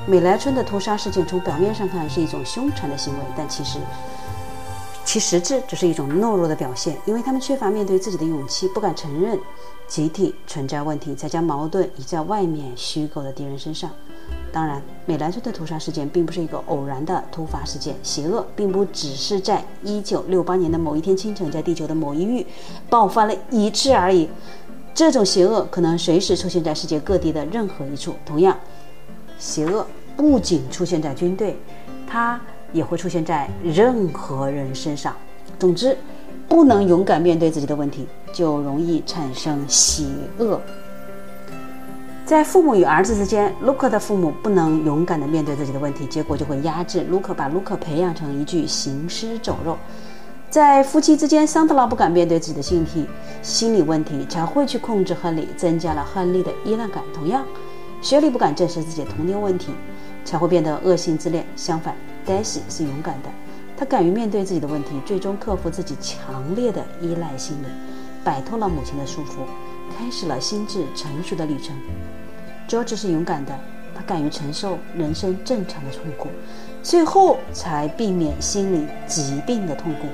[0.07, 3.79] 美莱村的屠杀事件从表面上看是一种凶残的行为，但其实。
[5.03, 9.37] 其实质只是一种懦弱的表现，因为他们缺乏面对自己的勇气，不敢承认
[9.87, 13.89] 集体存在问题，才将矛盾移在外面虚构的敌人身上。
[14.53, 22.45] 当然，美兰村的屠杀事件并不是一个偶然的突发事件，邪恶并不只是在1968年的某一天清晨，在地球的某一域
[22.89, 24.29] 爆发了一次而已。
[24.93, 28.13] 这种邪恶可能随时出现在世界各地的任何一处。
[28.23, 28.57] 同样，
[29.41, 31.57] 邪恶不仅出现在军队，
[32.07, 32.39] 它。
[32.73, 35.13] 也会出现在任何人身上。
[35.59, 35.97] 总之，
[36.47, 40.05] 不能勇敢面对自己的问题，就容易产生邪
[40.37, 40.61] 恶。
[42.25, 49.77] 在父母与儿子之间，卢克的父母不能勇敢地面对自己的问题，结果就会压制卢克，把卢克培养成一具行尸走肉。
[50.49, 53.05] 在夫妻之间，桑德拉不敢面对自己的性体
[53.41, 57.03] 心理问题，才会去控制亨利，增加了亨利的依赖感。
[57.13, 57.45] 同样，
[58.01, 59.71] 雪莉不敢正视自己的童年问题，
[60.25, 61.45] 才会变得恶性自恋。
[61.55, 61.95] 相反。
[62.25, 63.29] Daisy 是勇敢的，
[63.75, 67.65] 她敢于面对自己的问题，最终克服自己强烈的依赖心理，
[68.23, 69.45] 摆脱了母亲的束缚，
[69.97, 71.75] 开始了心智成熟的旅程。
[72.67, 73.57] George 是勇敢的，
[73.95, 76.29] 他敢于承受人生正常的痛苦，
[76.83, 80.07] 最后才避免心理疾病的痛苦。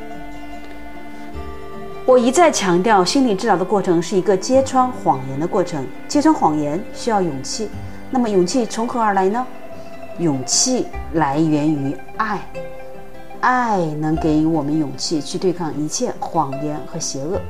[2.08, 7.70] 我一再强调，心理治疗的过程是一个揭穿谎言的过程，揭穿谎言需要勇气。
[8.10, 9.46] 那么，勇气从何而来呢？
[10.17, 12.39] 勇气来源于爱，
[13.41, 17.41] 爱能给予我们勇气去对抗一切谎言和邪恶。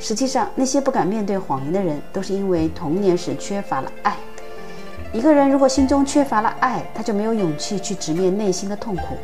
[0.00, 4.16] 实际上，那些不敢面对谎言的人，都是因为童年时缺乏了爱。
[5.12, 9.16] 一个人如果心中缺乏了爱，他就没有勇气去直面内心的痛苦，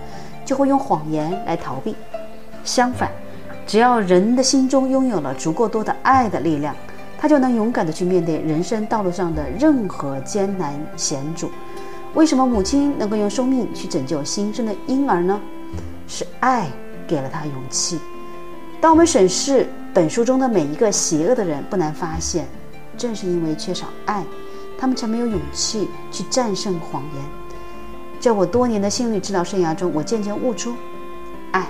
[0.45, 1.97] 就会用谎言来逃避。
[2.63, 3.11] 相反，
[3.67, 6.75] 只要人的心中拥有了足够多的爱的力量，
[7.19, 11.51] 他就能勇敢地去面对人生道路上的任何艰难险阻。
[12.15, 15.41] 为什么母亲能够用生命去拯救新生的婴儿呢？
[16.07, 16.69] 是爱
[17.07, 17.99] 给了他勇气。
[18.81, 22.47] 当我们审视本书中的每一个邪恶的人，不难发现，
[22.97, 24.25] 正是因为缺少爱，
[24.79, 27.25] 他们才没有勇气去战胜谎言。
[28.21, 30.75] 在我多年的心理治疗生涯中，我渐渐悟出，
[31.51, 31.67] 爱，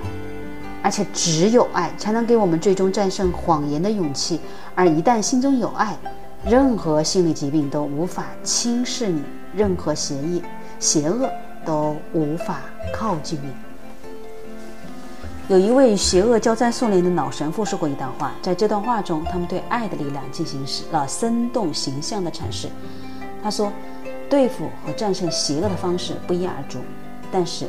[0.87, 4.39] 而且只有爱才能给我们最终战胜谎言的勇气。
[4.73, 5.97] 而一旦心中有爱，
[6.45, 9.21] 任何心理疾病都无法轻视你。
[9.53, 10.41] 任何邪意、
[10.79, 11.29] 邪恶
[11.65, 12.61] 都无法
[12.95, 13.49] 靠近你。
[15.49, 22.69] 有一位邪恶交战数年的老神父说过一段话，在这段话中，他们对爱的力量进行了生动形象的阐释。
[23.43, 23.73] 他说
[24.31, 26.79] ：“对付和战胜邪恶的方式不一而足，
[27.33, 27.67] 但是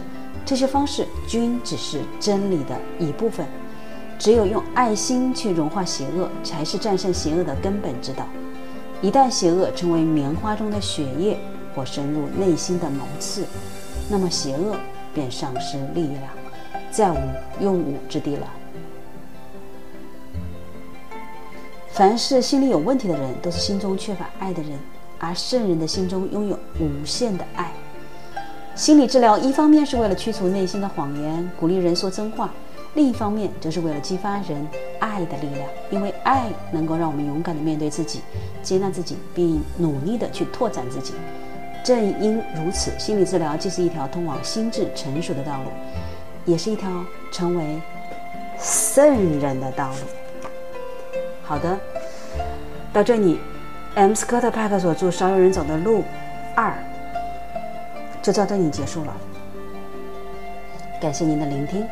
[0.48, 3.45] 这些方式均只是真理的一部分。
[4.18, 8.26] 只有用爱心去融化邪恶，才是战胜邪恶的根本之道。
[9.02, 11.38] 一旦邪恶成为棉花中的血液
[11.76, 13.45] 或深入内心的芒刺，
[14.10, 14.76] 那么邪恶
[15.14, 16.24] 便丧失力量，
[16.89, 17.18] 再无
[17.60, 18.48] 用武之地了。
[21.91, 24.80] 凡是心里有问题的人，都是心中缺乏爱的人，
[25.20, 27.72] 而圣人的心中拥有无限的爱。
[28.78, 32.51] 心理治疗一方面是为了去除内心的谎言，鼓励人说真话。
[32.93, 34.67] 另一方面，则是为了激发人
[34.99, 38.21] 爱的力量，因为爱能够让我们勇敢地面对自己，
[38.61, 41.15] 接纳自己，并努力地去拓展自己。
[41.84, 45.71] 正因如此，心理治疗既是一条通往心智成熟的道路，
[46.45, 47.82] 也是一条成为
[48.59, 49.97] 圣人的道路。
[51.41, 51.75] 好的，
[52.93, 53.39] 到这里
[53.95, 54.13] ，M.
[54.13, 56.01] 斯科特派克所著《少有人走的路》
[56.55, 56.78] 二
[58.28, 59.15] 就到这里结束了。
[61.01, 61.88] 感谢您的聆听。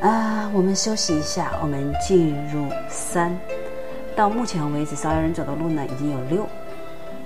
[0.00, 3.38] 啊，我们休息一下，我们进入三。
[4.16, 6.46] 到目前为止，少有人走的路呢已经有六。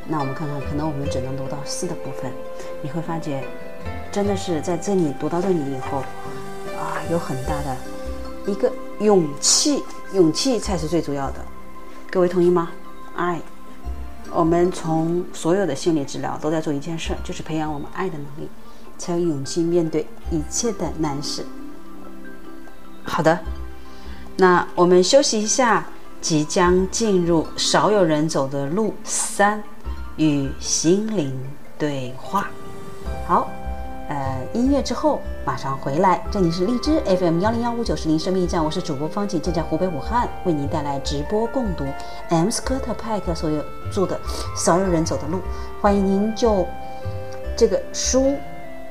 [0.08, 2.32] 那我们看看，可能我们只能读到四的部分。
[2.82, 3.44] 你会发觉，
[4.10, 5.98] 真的是在这里读到这里以后，
[6.76, 7.76] 啊，有很大的
[8.44, 11.36] 一个勇气，勇气才是最主要的。
[12.10, 12.72] 各位同意吗？
[13.14, 13.40] 爱。
[14.32, 18.48] 我们从所有的心理治疗都在做一件事，就是培养我们爱的能力，
[18.96, 21.44] 才有勇气面对一切的难事。
[23.04, 23.38] 好的，
[24.36, 25.86] 那我们休息一下，
[26.20, 29.62] 即将进入少有人走的路三，
[30.16, 31.32] 与心灵
[31.78, 32.48] 对话。
[33.26, 33.48] 好，
[34.08, 36.22] 呃，音乐之后马上回来。
[36.30, 41.86] 这里是荔枝 FM 幺零幺五九四零生命驿站，我是主播方景，正在湖北武汉为您带来直播共读
[42.28, 44.14] M 斯科特派克所有著的
[44.62, 45.38] 《少有人走的路》，
[45.80, 46.66] 欢迎您就
[47.56, 48.36] 这个书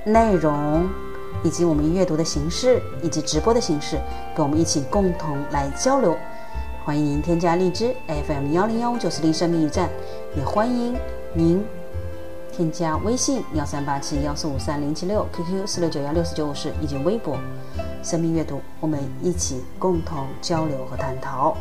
[0.04, 0.90] 内容。
[1.44, 4.00] 以及我们阅读的形式，以及直播的形式，
[4.36, 6.18] 跟我们一起共同来交流。
[6.84, 9.88] 欢迎您添加荔枝 FM 幺零幺五九四零生命驿站，
[10.36, 10.98] 也欢迎
[11.34, 11.64] 您
[12.58, 17.38] 添加微信幺三八七幺四五三零七六 QQ 四六九幺六四九五四以及微博
[18.02, 21.56] 生命阅读，我们一起共同交流和探讨。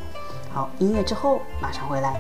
[0.50, 2.18] 好，音乐之后马上回来。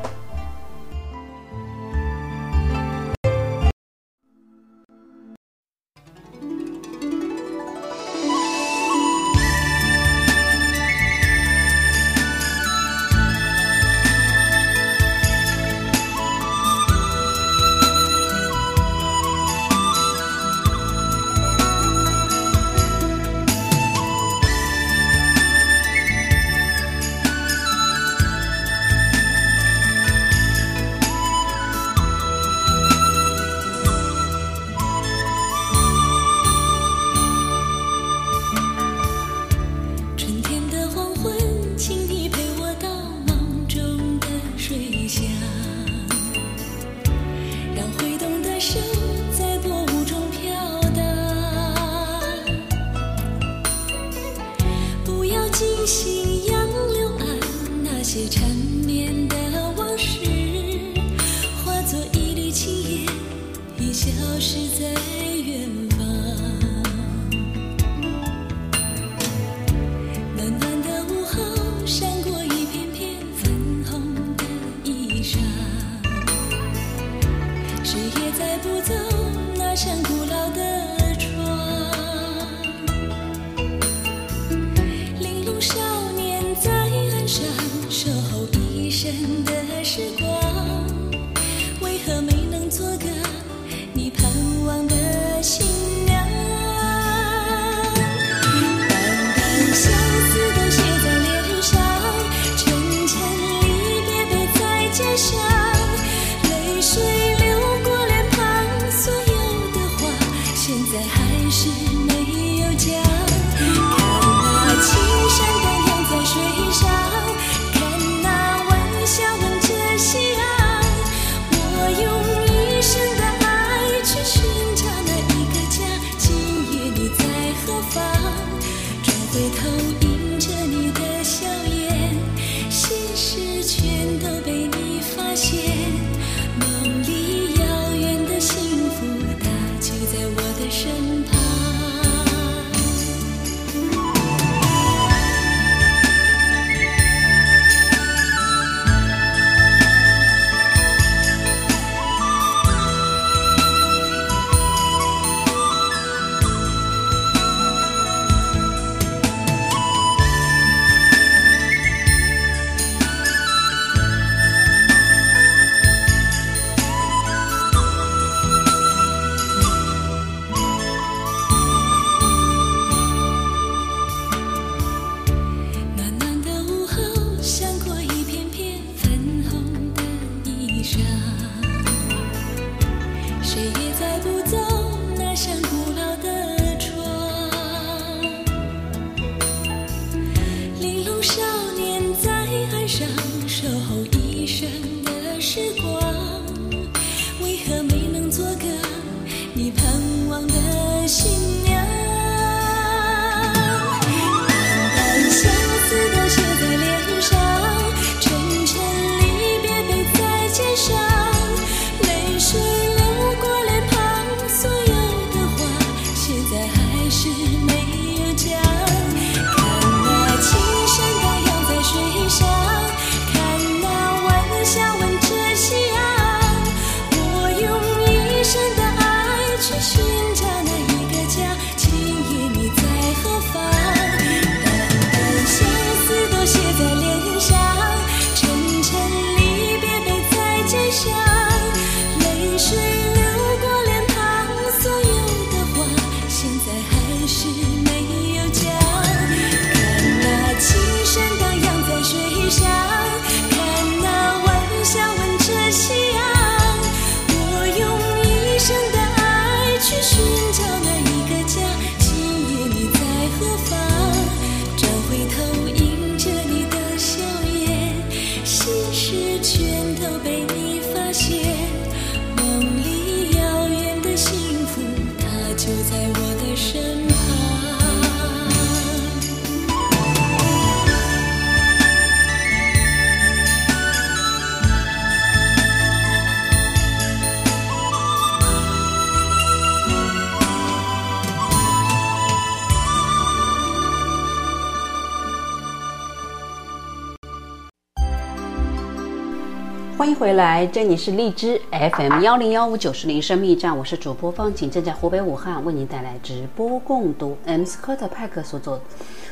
[299.96, 308.78] 欢迎回来，这里是荔枝 FM 幺零幺五九零生命站，我是主播方景，正在湖北武汉为您带来直播共读 M 斯科特派克所作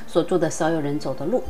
[0.06, 1.40] 所著的《少有人走的路》。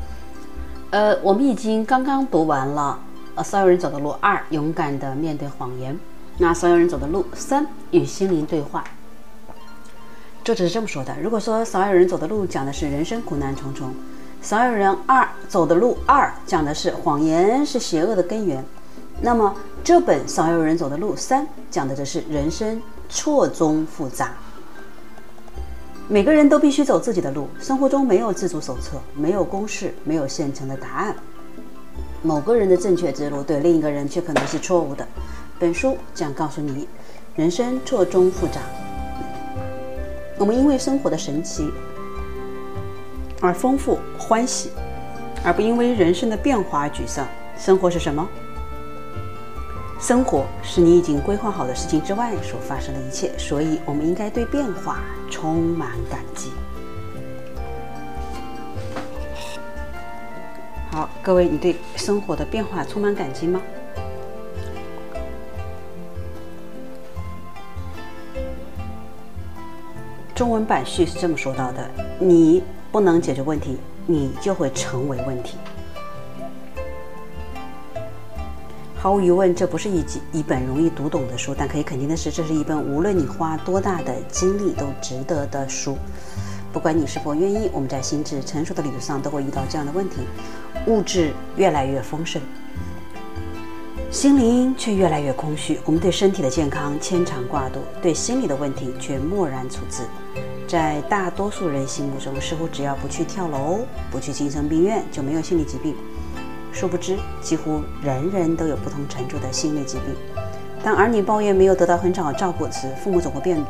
[0.91, 2.99] 呃，我们已经刚刚读完了
[3.37, 5.97] 呃《少有人走的路二》，勇敢的面对谎言。
[6.39, 8.83] 那《少有人走的路三》与心灵对话。
[10.43, 13.91] 作者是这么说的：如果说《少有人走的路》讲的是人生苦难重重，
[14.43, 18.65] 《少有人二走的路二》讲的是谎言是邪恶的根源。
[19.21, 24.33] 那么这本少有人走的路三讲的则是人生错综复杂。
[26.07, 31.17] 每个人都必须走自己的路，生活中没有自主手册，没有公式，没有现成的答案。
[32.23, 35.07] 某个人的正确之路对另一个人却可能是错误的。
[35.59, 36.87] 本书将告诉你，
[37.37, 38.61] 人生错综复杂。
[40.39, 41.71] 我们因为生活的神奇
[43.41, 44.71] 而丰富欢喜，
[45.43, 47.27] 而不因为人生的变化而沮丧。
[47.57, 48.29] 生活是什么？
[50.01, 56.51] 生活是你已经规划好的事情之外所发生的一切，所以我们应该对变化充满感激。
[60.91, 63.61] 好，各位，你对生活的变化充满感激吗？
[70.35, 71.89] 中文版序是这么说到的：
[72.19, 75.57] 你不能解决问题，你就会成为问题。
[79.05, 80.03] 毫无疑问，这不是一
[80.33, 85.99] 一本容易读懂的书，但可以肯定的是，这是一本无论你花多大的精力都值得的书。
[86.73, 90.23] 不管你是否愿意，我们在心智成熟的旅途上都会遇到这样的问题：
[90.87, 92.41] 物质越来越丰盛，
[94.11, 95.79] 心灵却越来越空虚。
[95.85, 100.01] 我们对身体的健康牵肠挂肚，对心理的问题却漠然处之。
[100.67, 103.81] 在大多数人心目中，似乎只要不去跳楼、
[104.11, 105.95] 不去精神病院，就没有心理疾病。
[106.75, 110.15] 殊不知，几乎人人都有不同程度的心理疾病。
[110.83, 113.65] 当儿女抱怨没有得到很好的照顾时，父母总会辩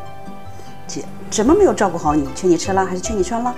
[0.87, 2.27] 解：怎么没有照顾好你？
[2.35, 3.55] 缺你吃了还是缺你穿了？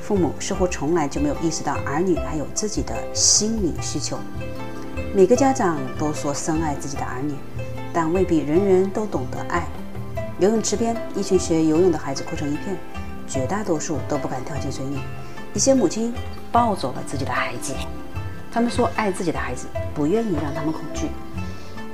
[0.00, 4.16] 父母似乎从来就没有意识到儿女还有自己的心理需求。
[5.12, 7.34] 每个家长都说深爱自己的儿女，
[7.92, 9.66] 但未必人人都懂得爱。
[10.38, 12.76] 游泳池边，一群学游泳的孩子哭成一片，
[13.26, 14.98] 绝大多数都不敢跳进水里。
[15.52, 16.14] 一些母亲
[16.52, 17.72] 抱走了自己的孩子。
[18.54, 21.08] 他们说爱自己的孩子，不愿意让他们恐惧。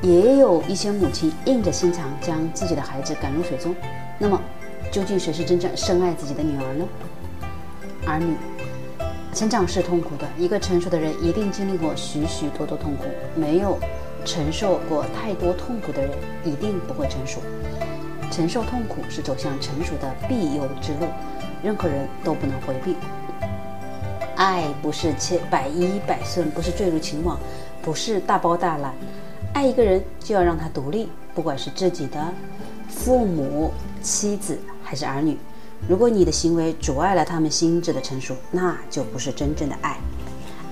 [0.03, 3.75] 也有一些母亲硬着心肠将自己的孩子赶入水中。
[4.19, 4.39] 那么，
[4.93, 6.87] 究竟谁是真正深爱自己的女儿呢？
[8.07, 8.37] 儿女，
[9.33, 10.29] 成长是痛苦的。
[10.37, 13.05] 一个成熟的人一定经历过许许多多痛苦。
[13.35, 13.79] 没有
[14.27, 16.11] 承受过太多痛苦的人，
[16.45, 17.41] 一定不会成熟。
[18.31, 21.07] 承受痛苦是走向成熟的必由之路，
[21.63, 22.97] 任何人都不能回避。
[24.41, 27.39] 爱不是千百依百顺，不是坠入情网，
[27.83, 28.95] 不是大包大揽。
[29.53, 32.33] 爱一个人就要让他独立，不管是自己的
[32.89, 33.71] 父母、
[34.01, 35.37] 妻子还是儿女。
[35.87, 39.99] 如果你的行为阻碍了他们心智的成熟，那就不是真正的爱。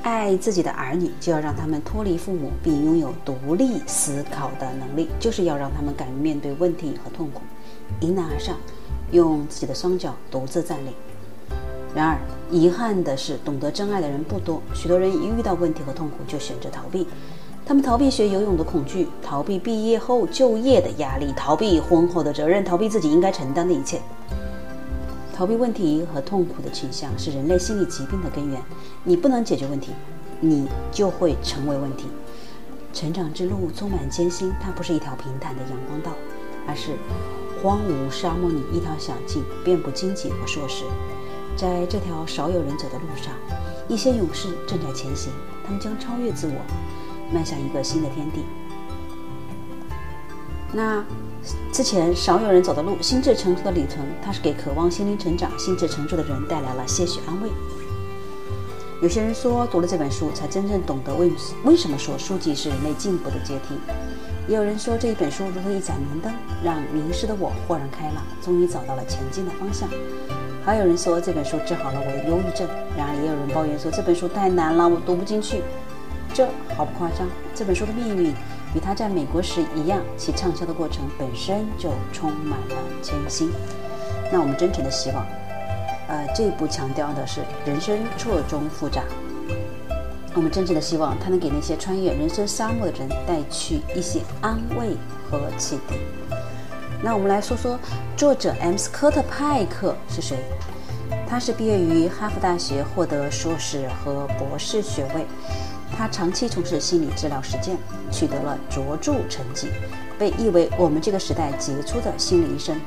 [0.03, 7.43] 爱自己的儿女，就要让他们脱离父母，并拥有独立思考的能力，就是要让他们敢于面对问题和痛苦，
[8.01, 8.57] 迎难而上，
[9.11, 10.95] 用自己的双脚独自站立。
[11.95, 12.19] 然而，
[12.51, 14.63] 遗憾的是，懂得真爱的人不多。
[14.75, 17.07] 许多人一遇到问题和痛苦，就选择逃避。
[17.67, 24.01] 他们逃避学游泳的恐惧，逃避毕业后就业的压力，逃避婚后的责任，逃避自己应该承担的一切。
[25.35, 28.61] 逃避问题和痛苦的倾向是人类心理疾病的根源。
[29.05, 29.93] 你不能解决问题，
[30.41, 32.07] 你就会成为问题。
[32.93, 36.13] 成长之路充满艰辛，它不是一条平坦的阳光道，
[36.67, 36.93] 而是
[37.63, 40.85] 荒芜沙漠里一条小径，遍布荆棘和硕石。
[41.59, 43.35] 在这条少有人走的路上，
[43.89, 45.33] 一些勇士正在前行，
[45.65, 48.45] 他们将超越自我，迈向一个新的天地。
[50.73, 51.05] 那
[51.73, 57.51] 之前少有人走的路，心智成熟的旅程，它是给渴望心灵成长、心智成熟的人带来了些许安慰。
[59.03, 61.33] 有些人说，读了这本书才真正懂得为
[61.65, 63.75] 为什么说书籍是人类进步的阶梯。
[64.47, 66.33] 也有人说，这一本书如同一盏明灯，
[66.63, 69.89] 让迷失的我豁然开朗，终于找到了前进的方向。
[70.69, 75.63] 还有人说这本书治好了我的忧郁症，然而也有人抱怨说这本书太难了，我读不进去。
[76.35, 76.47] 这
[76.77, 78.35] 毫不夸张，这本书的命运
[78.75, 83.51] 与他在美国时一样，其畅销的过程本身就充满了艰辛。
[84.31, 85.27] 那我们真诚的希望，
[86.07, 89.03] 呃，这一部强调的是人生错综复杂。
[90.35, 94.99] 我们真诚的希望，它能给那些穿越人生沙漠的人带去一些安慰
[95.31, 95.95] 和启迪。
[97.01, 97.79] 那我们来说说
[98.17, 98.77] 作者 M.
[98.77, 100.37] 斯科特派克是谁？
[101.29, 105.25] 他是毕业于哈佛大学，获得硕士和博士学位。
[105.97, 107.77] 他长期从事心理治疗实践，
[108.11, 109.69] 取得了卓著成绩，
[110.19, 112.81] 被誉为我们这个时代杰出的心理医生。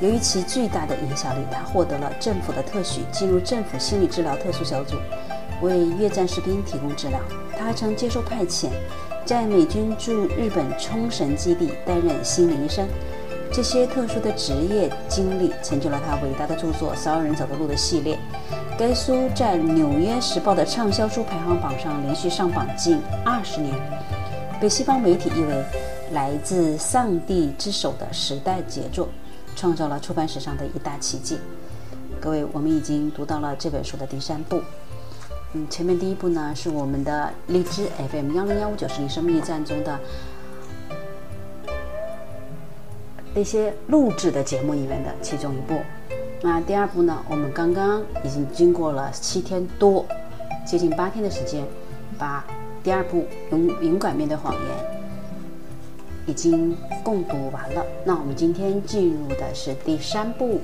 [0.00, 4.96] 由于其巨大的影响力，他获得了政府的特许，进入政府心理治疗特殊小组。
[5.60, 7.18] 为越战士兵提供治疗，
[7.58, 8.68] 他还曾接受派遣，
[9.28, 12.88] 在美军驻日本冲绳基地担任心理医生。
[13.52, 18.18] 这些特殊的职业经历成就了他伟大的著作《少有人走的路》的系列。
[18.78, 23.74] 该书在《纽约时报》的畅销书排行榜上连续上榜近二十年，
[24.58, 25.62] 被西方媒体誉为
[26.12, 29.10] 来自上帝之手的时代杰作，
[29.54, 31.36] 创造了出版史上的一大奇迹。
[32.18, 34.62] 各位，我们已经读到了这本书的第三部。
[35.54, 39.98] 嗯，前面第一部呢是我们的荔枝 FM 幺零幺五九是你生命驿站中的
[43.34, 45.80] 那些录制的节目里面的其中一部。
[46.42, 50.04] 那第二部呢，我们刚刚已经经过了七天多，
[50.66, 51.64] 接近八天的时间，
[52.18, 52.44] 把
[52.82, 53.20] 第二部
[53.50, 54.62] 《勇勇敢面对谎言》
[56.30, 57.82] 已经共读完了。
[58.04, 60.60] 那我们今天进入的是第三部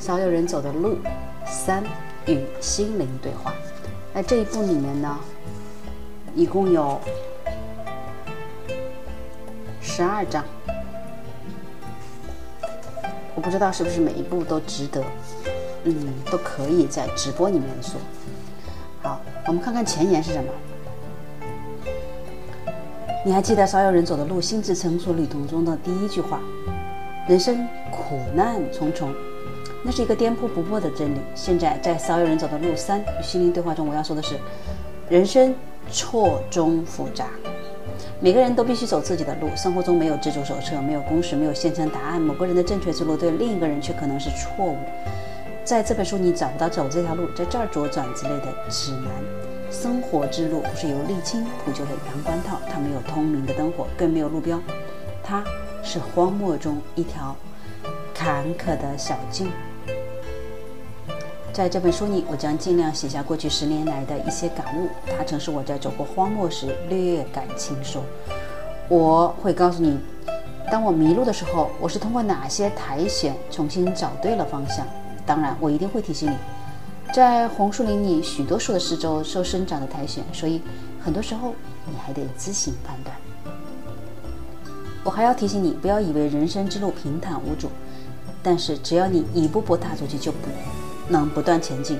[0.04, 0.98] 《少有人走的路
[1.46, 1.82] 三》。
[2.26, 3.52] 与心灵对话。
[4.12, 5.18] 那这一部里面呢，
[6.34, 7.00] 一共有
[9.80, 10.44] 十二章。
[13.34, 15.02] 我不知道是不是每一部都值得，
[15.84, 18.00] 嗯，都可以在直播里面说。
[19.02, 20.50] 好，我们看看前言是什么。
[23.26, 26.40] 你还记得少有人走的路，心智成熟旅途中的第一句话：
[27.26, 29.12] 人生苦难重重。
[29.84, 31.18] 那是一个颠扑不破的真理。
[31.34, 34.34] 现在在少有人走的路三与心灵对话中，我要说的是，
[35.10, 35.54] 人生
[35.90, 37.26] 错综复杂，
[38.18, 39.50] 每个人都必须走自己的路。
[39.54, 42.18] 生活中没有自助手册，没有公式，没有现成答案。
[42.18, 44.76] 某个人的正确之路对另一个人却可能是错误。
[45.64, 49.10] 在这本书你找不到走这条路，在这儿左转之类的指南。
[49.70, 54.60] 生活之路不是由沥青铺就的阳关套，它没有通明的灯火，更没有路标，
[55.22, 55.44] 它
[55.82, 57.34] 是荒漠中一条
[58.14, 59.48] 坎坷的小径。
[61.54, 64.88] 在这本书里，我将尽量写下过去十年来的一些感悟。
[65.16, 68.02] 它曾是我在走过荒漠时略感轻松。
[68.88, 69.96] 我会告诉你，
[70.68, 74.84] 当我迷路的时候，我是通过哪些苔藓重新找对了方向。
[75.24, 76.34] 当然，我一定会提醒你，
[77.14, 80.60] 在红树林里，许多树的四周受生长的苔藓，所以
[81.00, 81.54] 很多时候
[81.86, 83.16] 你还得自行判断。
[85.04, 87.70] 我还要提醒你，不要以为人生之路平坦无阻，
[88.42, 90.48] 但是只要你一步步踏出去，就不。
[91.08, 91.98] 能不断前进。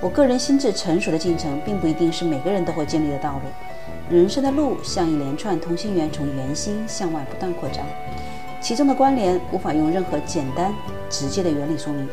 [0.00, 3.48] 我个人心智成熟的进程，并不一定是每个人都会经历的道路。
[4.08, 7.84] 人生的路像一连串同心圆，从圆心向外不断扩张，
[8.60, 10.72] 其中的关联无法用任何简单
[11.08, 12.06] 直接的原理说明。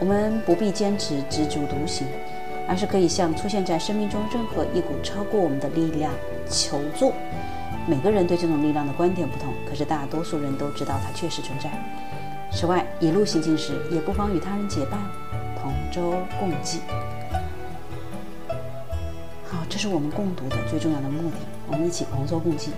[0.00, 2.06] 我们不必坚持知足独行，
[2.66, 6.10] 而是可以向出现在生命中任何一股超过我们的力量
[6.48, 7.12] 求助。
[7.86, 11.70] 每个人对这种力量的观点不同，可是大多数人都知道它确实存在。
[12.50, 14.98] 此外，一路行进时，也不妨与他人结伴。
[15.90, 16.80] 同舟共济。
[19.44, 21.36] 好，这是我们共读的最重要的目的。
[21.66, 22.70] 我们一起同舟共济。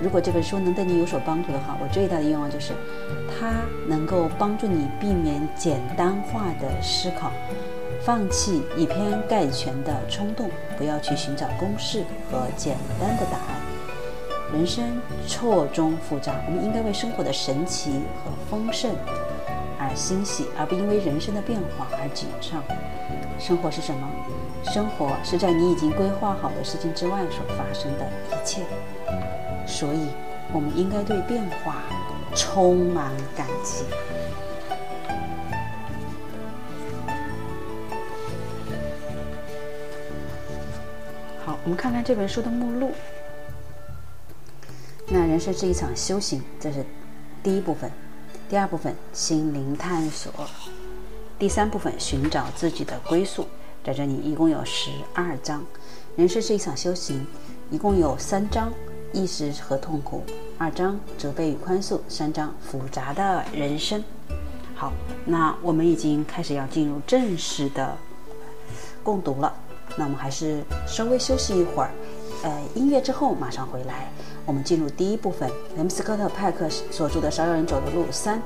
[0.00, 2.72] 如果这本书能对你有所帮助的话，我最大的愿望就是，
[3.38, 3.52] 它
[3.86, 7.30] 能够帮助你避免简单化的思考，
[8.02, 13.60] 放弃以偏概全的冲动，不要去寻找公式和简单的答案。
[14.54, 17.90] 人生错综复杂，我们应该为生活的神奇
[18.24, 18.92] 和丰盛。
[19.88, 22.62] 而欣喜，而不因为人生的变化而紧张。
[23.38, 24.06] 生活是什么？
[24.64, 28.62] 生活是在你已经规划好的事情之外所发生的一切。
[29.66, 30.08] 所以，
[30.52, 31.76] 我们应该对变化
[32.34, 33.84] 充满感激。
[41.44, 42.92] 好，我们看看这本书的目录。
[45.06, 46.84] 那人生是一场修行，这是
[47.42, 47.90] 第一部分。
[48.48, 50.32] 第二部分心灵探索，
[51.38, 53.46] 第三部分寻找自己的归宿。
[53.84, 55.62] 在这里一共有十二章。
[56.16, 57.26] 人生是一场修行，
[57.70, 58.72] 一共有三章：
[59.12, 60.22] 意识和痛苦；
[60.56, 64.02] 二章责备与宽恕；三章复杂的人生。
[64.74, 64.94] 好，
[65.26, 67.94] 那我们已经开始要进入正式的
[69.02, 69.54] 共读了。
[69.96, 71.90] 那我们还是稍微休息一会儿，
[72.44, 74.10] 呃，音乐之后马上回来。
[74.48, 75.46] 我们进入第一部分，
[75.76, 78.40] 雷姆斯科特派克所著的《少有人走的路》三，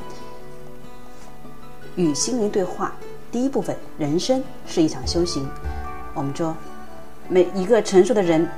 [1.94, 2.92] 与心灵对话。
[3.30, 5.48] 第一部分，人生是一场修行。
[6.12, 6.56] 我们说，
[7.28, 8.50] 每一个成熟的人，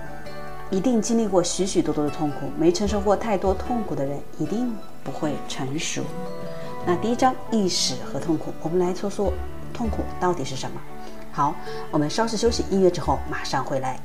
[0.70, 4.74] 一定经历过许许多多的痛苦；没承受过太多痛苦的人，一定
[5.04, 6.02] 不会成熟。
[6.86, 9.30] 那第一章，意识和痛苦，我们来说说
[9.74, 10.80] 痛苦到底是什么。
[11.30, 11.54] 好，
[11.90, 14.00] 我们稍事休息，音乐之后马上回来。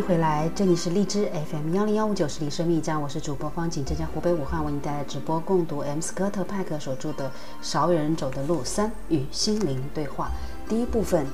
[0.00, 7.28] 回来，这里是荔枝 FM 幺零幺五九十里生命章，我是主播方景，浙江湖北武汉为你带来直播共读 M 斯科特派克所著的
[7.60, 10.30] 《少有人走的路三与心灵对话》
[10.70, 11.26] 第一部分。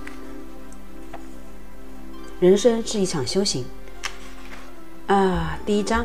[2.41, 3.65] 人生是一场修行
[5.07, 6.05] 啊，第一章，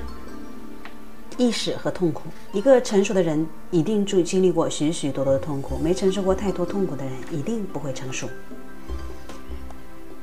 [1.37, 2.23] 意识和痛苦。
[2.53, 8.29] 一个成熟的人一定经经历过许许多多的痛苦，没承受过太多痛苦的人一定不会成熟。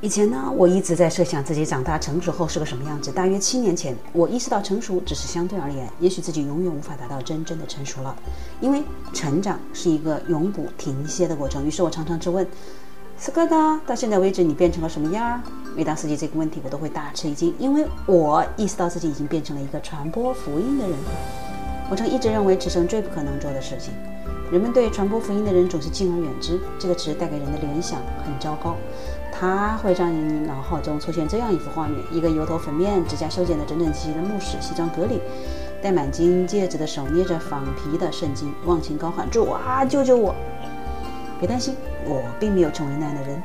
[0.01, 3.11] 以前呢，我一直在设想自己长大成熟后是个什么样子。
[3.11, 8.15] 大约七年前，我意识到成熟只是相对而言，也许自己永远无法达到真正的成熟了，
[8.61, 11.67] 因为成长是一个永不停歇的过程。
[11.67, 12.47] 于是我常常质问
[13.17, 15.41] 斯科达：到现在为止，你变成了什么样儿？
[15.75, 20.97] 每当涉及这个问题，我都会大吃一惊，因为我意识到自己已经变成了一个传播福音的人。
[21.91, 23.93] 我曾一直认为此生最不可能做的事情。
[24.53, 28.77] 人们对传播福音的人总是敬而远之，这个词带给人的联想很糟糕。
[29.39, 35.21] 它会让你脑海中出现这样一幅画面：一个油头粉面、指甲修剪的整整齐齐的牧师，西装革履，
[35.81, 40.35] 戴满金戒指的手捏着仿皮的圣经，忘情高喊：“主啊，救救我！”
[41.39, 43.41] 别担心，我并没有成为那样的人。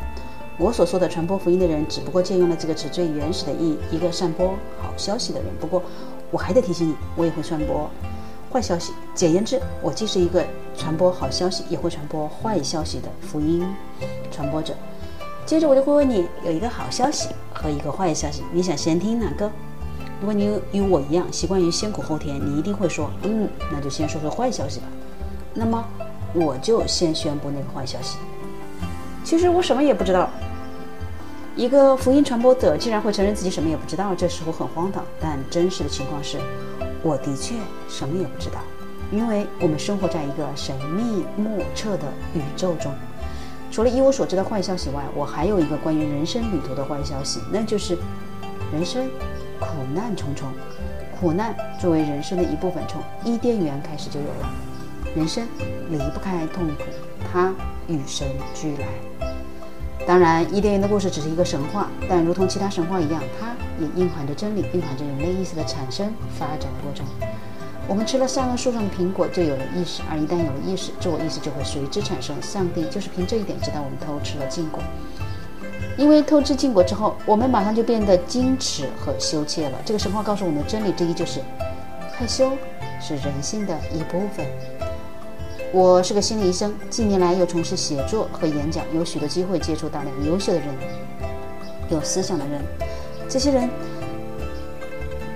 [0.57, 4.47] 我所说的传播福音的人，只不过借用了这个词最原始的意义：一个散播
[4.81, 5.49] 好消息的人。
[5.59, 5.83] 不过，
[6.31, 7.87] 我还得提醒你，我也会传播
[8.51, 8.93] 坏消息。
[9.13, 10.43] 简言之，我既是一个
[10.75, 13.63] 传播好消息，也会传播坏消息的福音
[14.31, 14.73] 传播者。
[15.45, 19.49] 接着我就会问你，有一个好消息和一个坏消息，你想先听哪个？
[20.19, 24.85] 如果你与我一样习惯于先苦后甜，你一定会说，嗯，那就先说说坏消息吧。
[25.53, 25.83] 那么
[26.33, 28.17] 我就先宣布那个坏消息。
[29.23, 30.29] 其实我什么也不知道。
[31.55, 35.03] 一个福音传播者竟然会承认自己什么也不知道，这似乎很荒唐。
[35.19, 36.39] 但真实的情况是，
[37.03, 37.55] 我的确
[37.89, 38.59] 什么也不知道，
[39.11, 42.91] 因为我们生活在一个神秘莫测的宇宙中。
[43.73, 47.97] 除了一无所知的坏消息外，我还有一个关于人生旅途的坏消息，那就是
[48.71, 49.09] 人生
[49.59, 49.65] 苦
[49.95, 50.47] 难重重。
[51.19, 54.53] 苦难作为人生的一部分，从伊甸园开始就有了。
[55.15, 55.47] 人生
[55.89, 56.83] 离不开痛苦，
[57.31, 57.51] 它
[57.87, 58.87] 与生俱来。
[60.05, 67.03] 当然，伊甸园的故事只是一个神话，但如同其他神话一样，它也蕴含着真理，蕴含着人类意识的产生发展的过程。
[67.85, 72.33] 我们吃了善恶树上的苹果，就有了意识，而一旦有了意识，自我意识就会随之产生。
[72.41, 74.81] 上帝就是凭这一点知道我们偷吃了禁果，
[75.97, 79.77] 因为偷吃禁果之后，我们马上就变得矜持和羞怯了。
[79.85, 81.41] 这个神话告诉我们的真理之一就是，
[82.13, 82.51] 害羞
[83.01, 84.45] 是人性的一部分。
[85.73, 90.69] 我是个心理医生，近年来又从事写作和演讲，有许多机会接触大量优秀的人，
[91.89, 92.61] 有思想的人，
[93.27, 93.69] 这些人。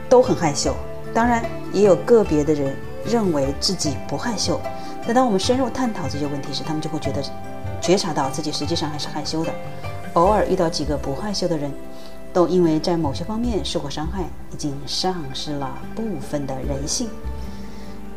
[0.10, 0.74] 都很害羞，
[1.14, 1.44] 当然
[1.74, 4.60] 也有个别的人认为自己不害羞。
[5.06, 7.24] 但当我们深入探讨这些问题时，他们就会觉得
[7.82, 9.54] 觉察到自己实际上还是害羞的。
[10.14, 11.72] 偶尔遇到几个不害羞的人，
[12.34, 17.10] 都因为在某些方面受过伤害，已经丧失了部分的人性。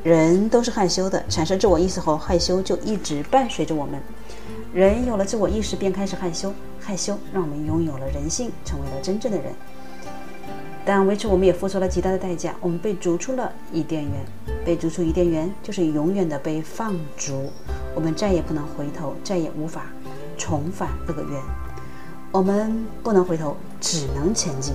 [0.03, 4.01] 人都是害羞的，产生自我意识后，害羞就一直伴随着我们。
[4.73, 9.53] 人有了自我意识，便开始害羞，害羞让我们拥有了人性，成为了真正的人。
[10.85, 12.55] 但为此，我们也付出了极大的代价。
[12.61, 14.13] 我们被逐出了伊甸园，
[14.65, 17.53] 被逐出伊甸园就是永远的被放逐。
[17.95, 19.87] 我们再也不能回头，再也无法
[20.39, 21.43] 重返乐园。
[22.33, 24.75] 我们不能回头，只能前进。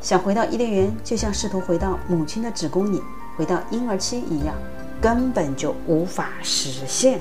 [0.00, 3.00] 想回到伊甸园，就像试图回到母亲的子宫里，
[3.36, 4.54] 回到婴儿期一样，
[5.00, 7.20] 根本就无法实现。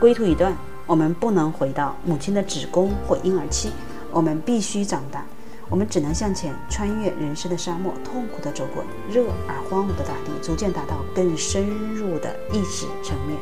[0.00, 0.54] 归途已断，
[0.86, 3.70] 我们不能回到母亲的子宫或婴儿期，
[4.10, 5.24] 我们必须长大。
[5.72, 13.38] 我们只能向前，穿越人生的沙漠，痛苦地走过热而荒芜的大地，逐渐达到更深入的意识层面。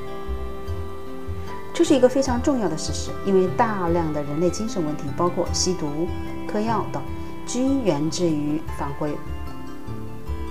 [1.75, 6.07] 这是一个非常重要的事实，因为大量的人类精神问题，包括吸毒、
[6.47, 7.03] 嗑药等，
[7.45, 9.13] 均源自于返回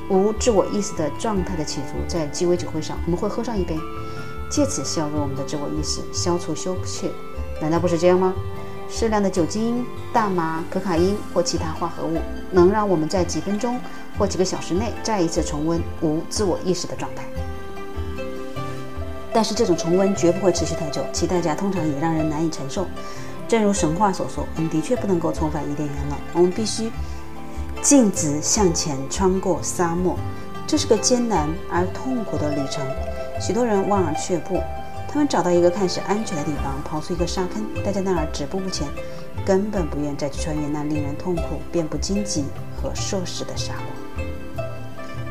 [0.09, 1.97] 无自我意识的状态的企图。
[2.09, 3.79] 在鸡尾酒会上，我们会喝上一杯，
[4.51, 7.09] 借此削弱我们的自我意识，消除羞怯。
[7.61, 8.33] 难道不是这样吗？
[8.89, 12.19] 适量的酒精、大麻、可卡因或其他化合物，
[12.51, 13.79] 能让我们在几分钟
[14.17, 17.23] 或几个小时内再一次重温无自我意识的状态。
[19.31, 22.87] 但是这种重温绝不会持续太久，其代价通常也让人难以承受。
[23.47, 26.91] 正如神话所说，我们的确不能够重返伊甸园了，我们必须
[27.81, 30.17] 径直向前穿过沙漠。
[30.65, 32.85] 这是个艰难而痛苦的旅程，
[33.39, 34.61] 许多人望而却步。
[35.11, 38.87] 他们找到一个看似安全的地方，刨出一个沙坑，待在那儿止步不前，
[39.43, 42.45] 根本不愿再去穿越那令人痛苦、遍布荆棘
[42.79, 44.23] 和硕士的沙漠。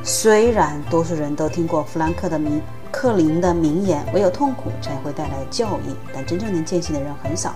[0.02, 2.60] 虽然多数人都听过弗兰克的名
[2.90, 7.54] 克林的名言“唯有痛苦才会带来教益”，但真正能践行的人很少。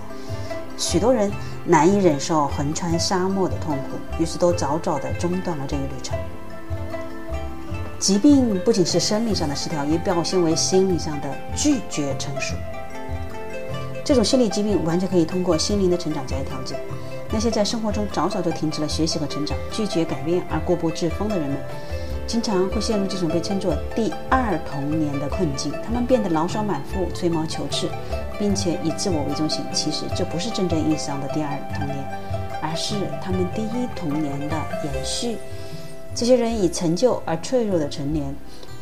[0.77, 1.31] 许多人
[1.65, 6.17] 难以忍受横穿沙漠的痛苦，于是都早早地中断了这一旅程。
[8.03, 12.53] 疾病不仅是生理上的失调，也表现为心理上的拒绝成熟。
[14.03, 16.75] 这种心理疾病完全可以通过心灵的成长加以调节。
[17.31, 21.57] 那些在生活中早早就停止了学习和成长、拒绝改变而固步自封的人们，
[22.27, 25.71] 经常会陷入这种被称作“第二童年”的困境。
[25.81, 27.87] 他们变得牢骚满腹、吹毛求疵，
[28.37, 29.63] 并且以自我为中心。
[29.71, 31.97] 其实这不是真正意义上的第二童年，
[32.61, 35.37] 而是他们第一童年的延续。
[36.15, 38.35] 这些人以陈旧而脆弱的成年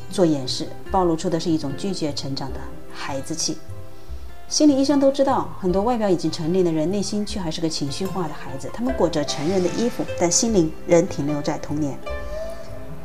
[0.09, 2.59] 做掩饰，暴露出的是一种拒绝成长的
[2.93, 3.57] 孩子气。
[4.49, 8.69] 心理医生都知道，很多外表已经成年的人，内心却还是个情绪化的孩子。
[8.73, 11.97] 他们裹着成人的衣服，但心灵仍停留在童年。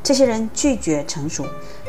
[0.03, 1.47] 这些人拒绝成熟，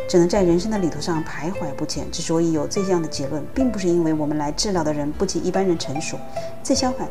[0.08, 2.10] 只能在人生的旅途上徘徊不前。
[2.12, 6.20] 之所以有这样的结论，并不是因为我们来治疗的人不及一般人成熟，
[6.64, 7.08] 正相反，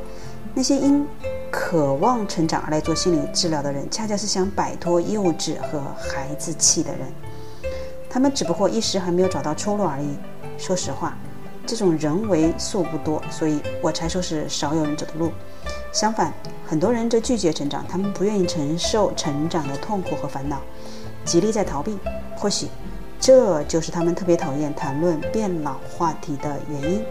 [0.54, 1.06] 那些因。
[1.48, 7.00] 渴望成长而来做心理治疗的人，恰恰是想摆脱幼稚和孩子气的人。
[8.10, 10.18] 他们只不过一时还没有找到出路而已。
[10.58, 11.16] 说实话，
[11.64, 15.32] 这种人为数不多，所以我才说是少有人走的路。
[15.92, 16.30] 相反，
[16.66, 20.60] 很多人则拒绝成长，他们不愿意承受成长的痛苦和烦恼，
[21.24, 21.96] 极力在逃避。
[22.36, 22.66] 或许，
[23.18, 27.02] 这就是他们特别讨厌谈论变老话题的原因。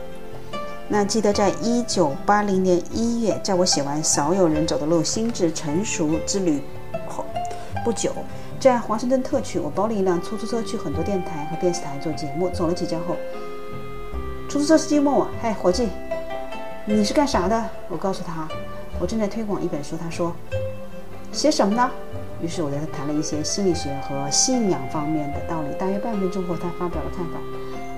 [0.88, 6.62] 那记得在一九八零年一月，在我写完《少有人走的路：心智成熟之旅》
[7.08, 7.26] 后
[7.84, 8.12] 不久，
[8.60, 12.50] 在华盛顿特区，我包了一辆出租车去很多电台和电视台做节目。
[12.50, 13.16] 走了几家后，
[14.48, 15.90] 出租车司机问我：“嗨，伙计，
[16.86, 18.48] 你是干啥的？”我告诉他
[19.02, 20.36] ：“我正在推广一本书。”他说
[21.34, 21.90] ：“写什么呢？”
[22.44, 25.70] 于是我跟他谈了一些心理学和信仰方面的道理。
[25.80, 27.40] 大约半分钟后，他发表了看法：“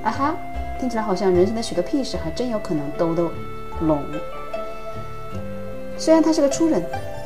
[0.07, 0.35] 啊哈。”
[0.79, 3.31] 听起来好像人生的许多屁事还真有可能兜兜
[3.81, 4.03] 拢。
[5.97, 6.83] 虽然他是个粗人，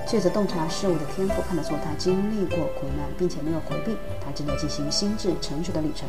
[0.07, 3.95] 借着洞察事物的天赋，看得出他经历过苦难，并且没有回避。
[4.23, 6.07] 他正在进行心智成熟的旅程。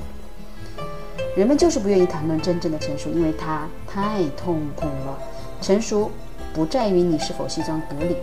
[1.37, 5.19] 人们就是不愿意谈论真正的成熟，因为他太痛苦了。
[5.61, 6.11] 成熟
[6.55, 8.17] 不在于你是否西装革履、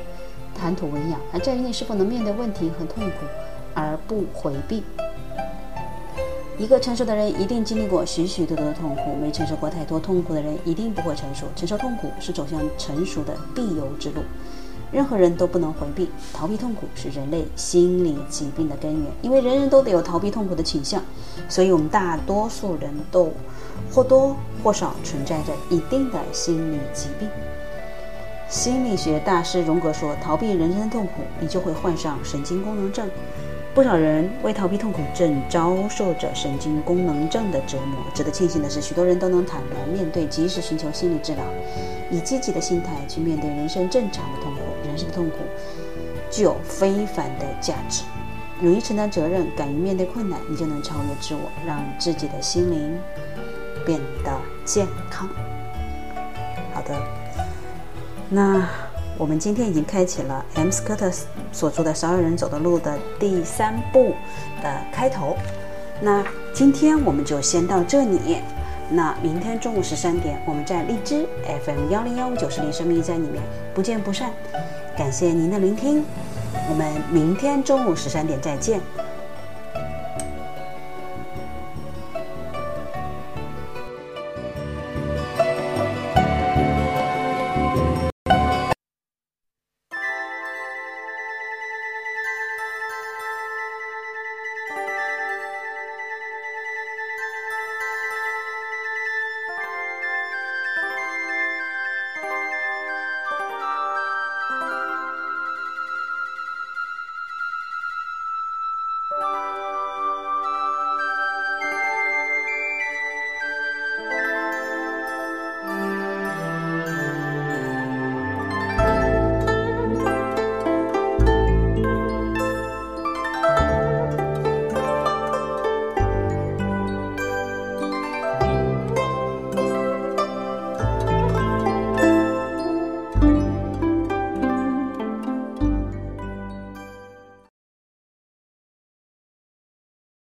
[0.55, 3.26] 谈吐文雅，而在于你是否能面对问题和痛苦
[3.74, 4.84] 而不回避。
[6.60, 11.45] 一个成熟的人一定经历过许许多多的痛苦，没承受过太多痛苦的人一定不会成熟。
[11.55, 14.22] 承受痛苦是走向成熟的必由之路，
[14.91, 16.10] 任何人都不能回避。
[16.34, 21.01] 逃避痛苦是人类心理疾病的根源，因为人人都得有逃避痛苦的倾向，
[21.47, 23.32] 所以我们大多数人都
[23.89, 27.30] 或多或少存在着一定的心理疾病。
[28.49, 33.10] 心理学大师荣格说：“逃避人生的痛苦，你就会患上神经功能症。”
[33.74, 38.03] 不少人为逃避痛苦，正遭受着神经功能症的折磨。
[38.13, 41.43] 值得庆幸的是，许多人都能坦然面对，及时寻求心理治疗，
[42.09, 44.59] 以积极的心态去面对人生正常的痛苦。
[44.88, 45.38] 人生的痛苦
[46.32, 48.03] 具有非凡的价值。
[48.61, 52.97] 勇于承担责任，敢于面对困难，你就能超越自我，让自己的心灵
[53.86, 54.32] 变得
[54.65, 55.30] 健康。
[56.74, 56.99] 好的。
[58.32, 58.67] 那
[59.20, 60.72] 我们今天已经开启了 M.
[60.72, 61.11] 斯科特
[61.51, 64.13] 所做的《少有人走的路》的第三部
[64.63, 65.36] 的开头。
[65.99, 68.38] 那今天我们就先到这里。
[68.89, 71.28] 那明天中午十三点，我们在荔枝
[71.65, 73.43] FM 幺零幺五九十零生命驿站里面
[73.74, 74.32] 不见不散。
[74.97, 76.05] 感谢您的聆听，
[76.70, 78.80] 我们明天中午十三点再见。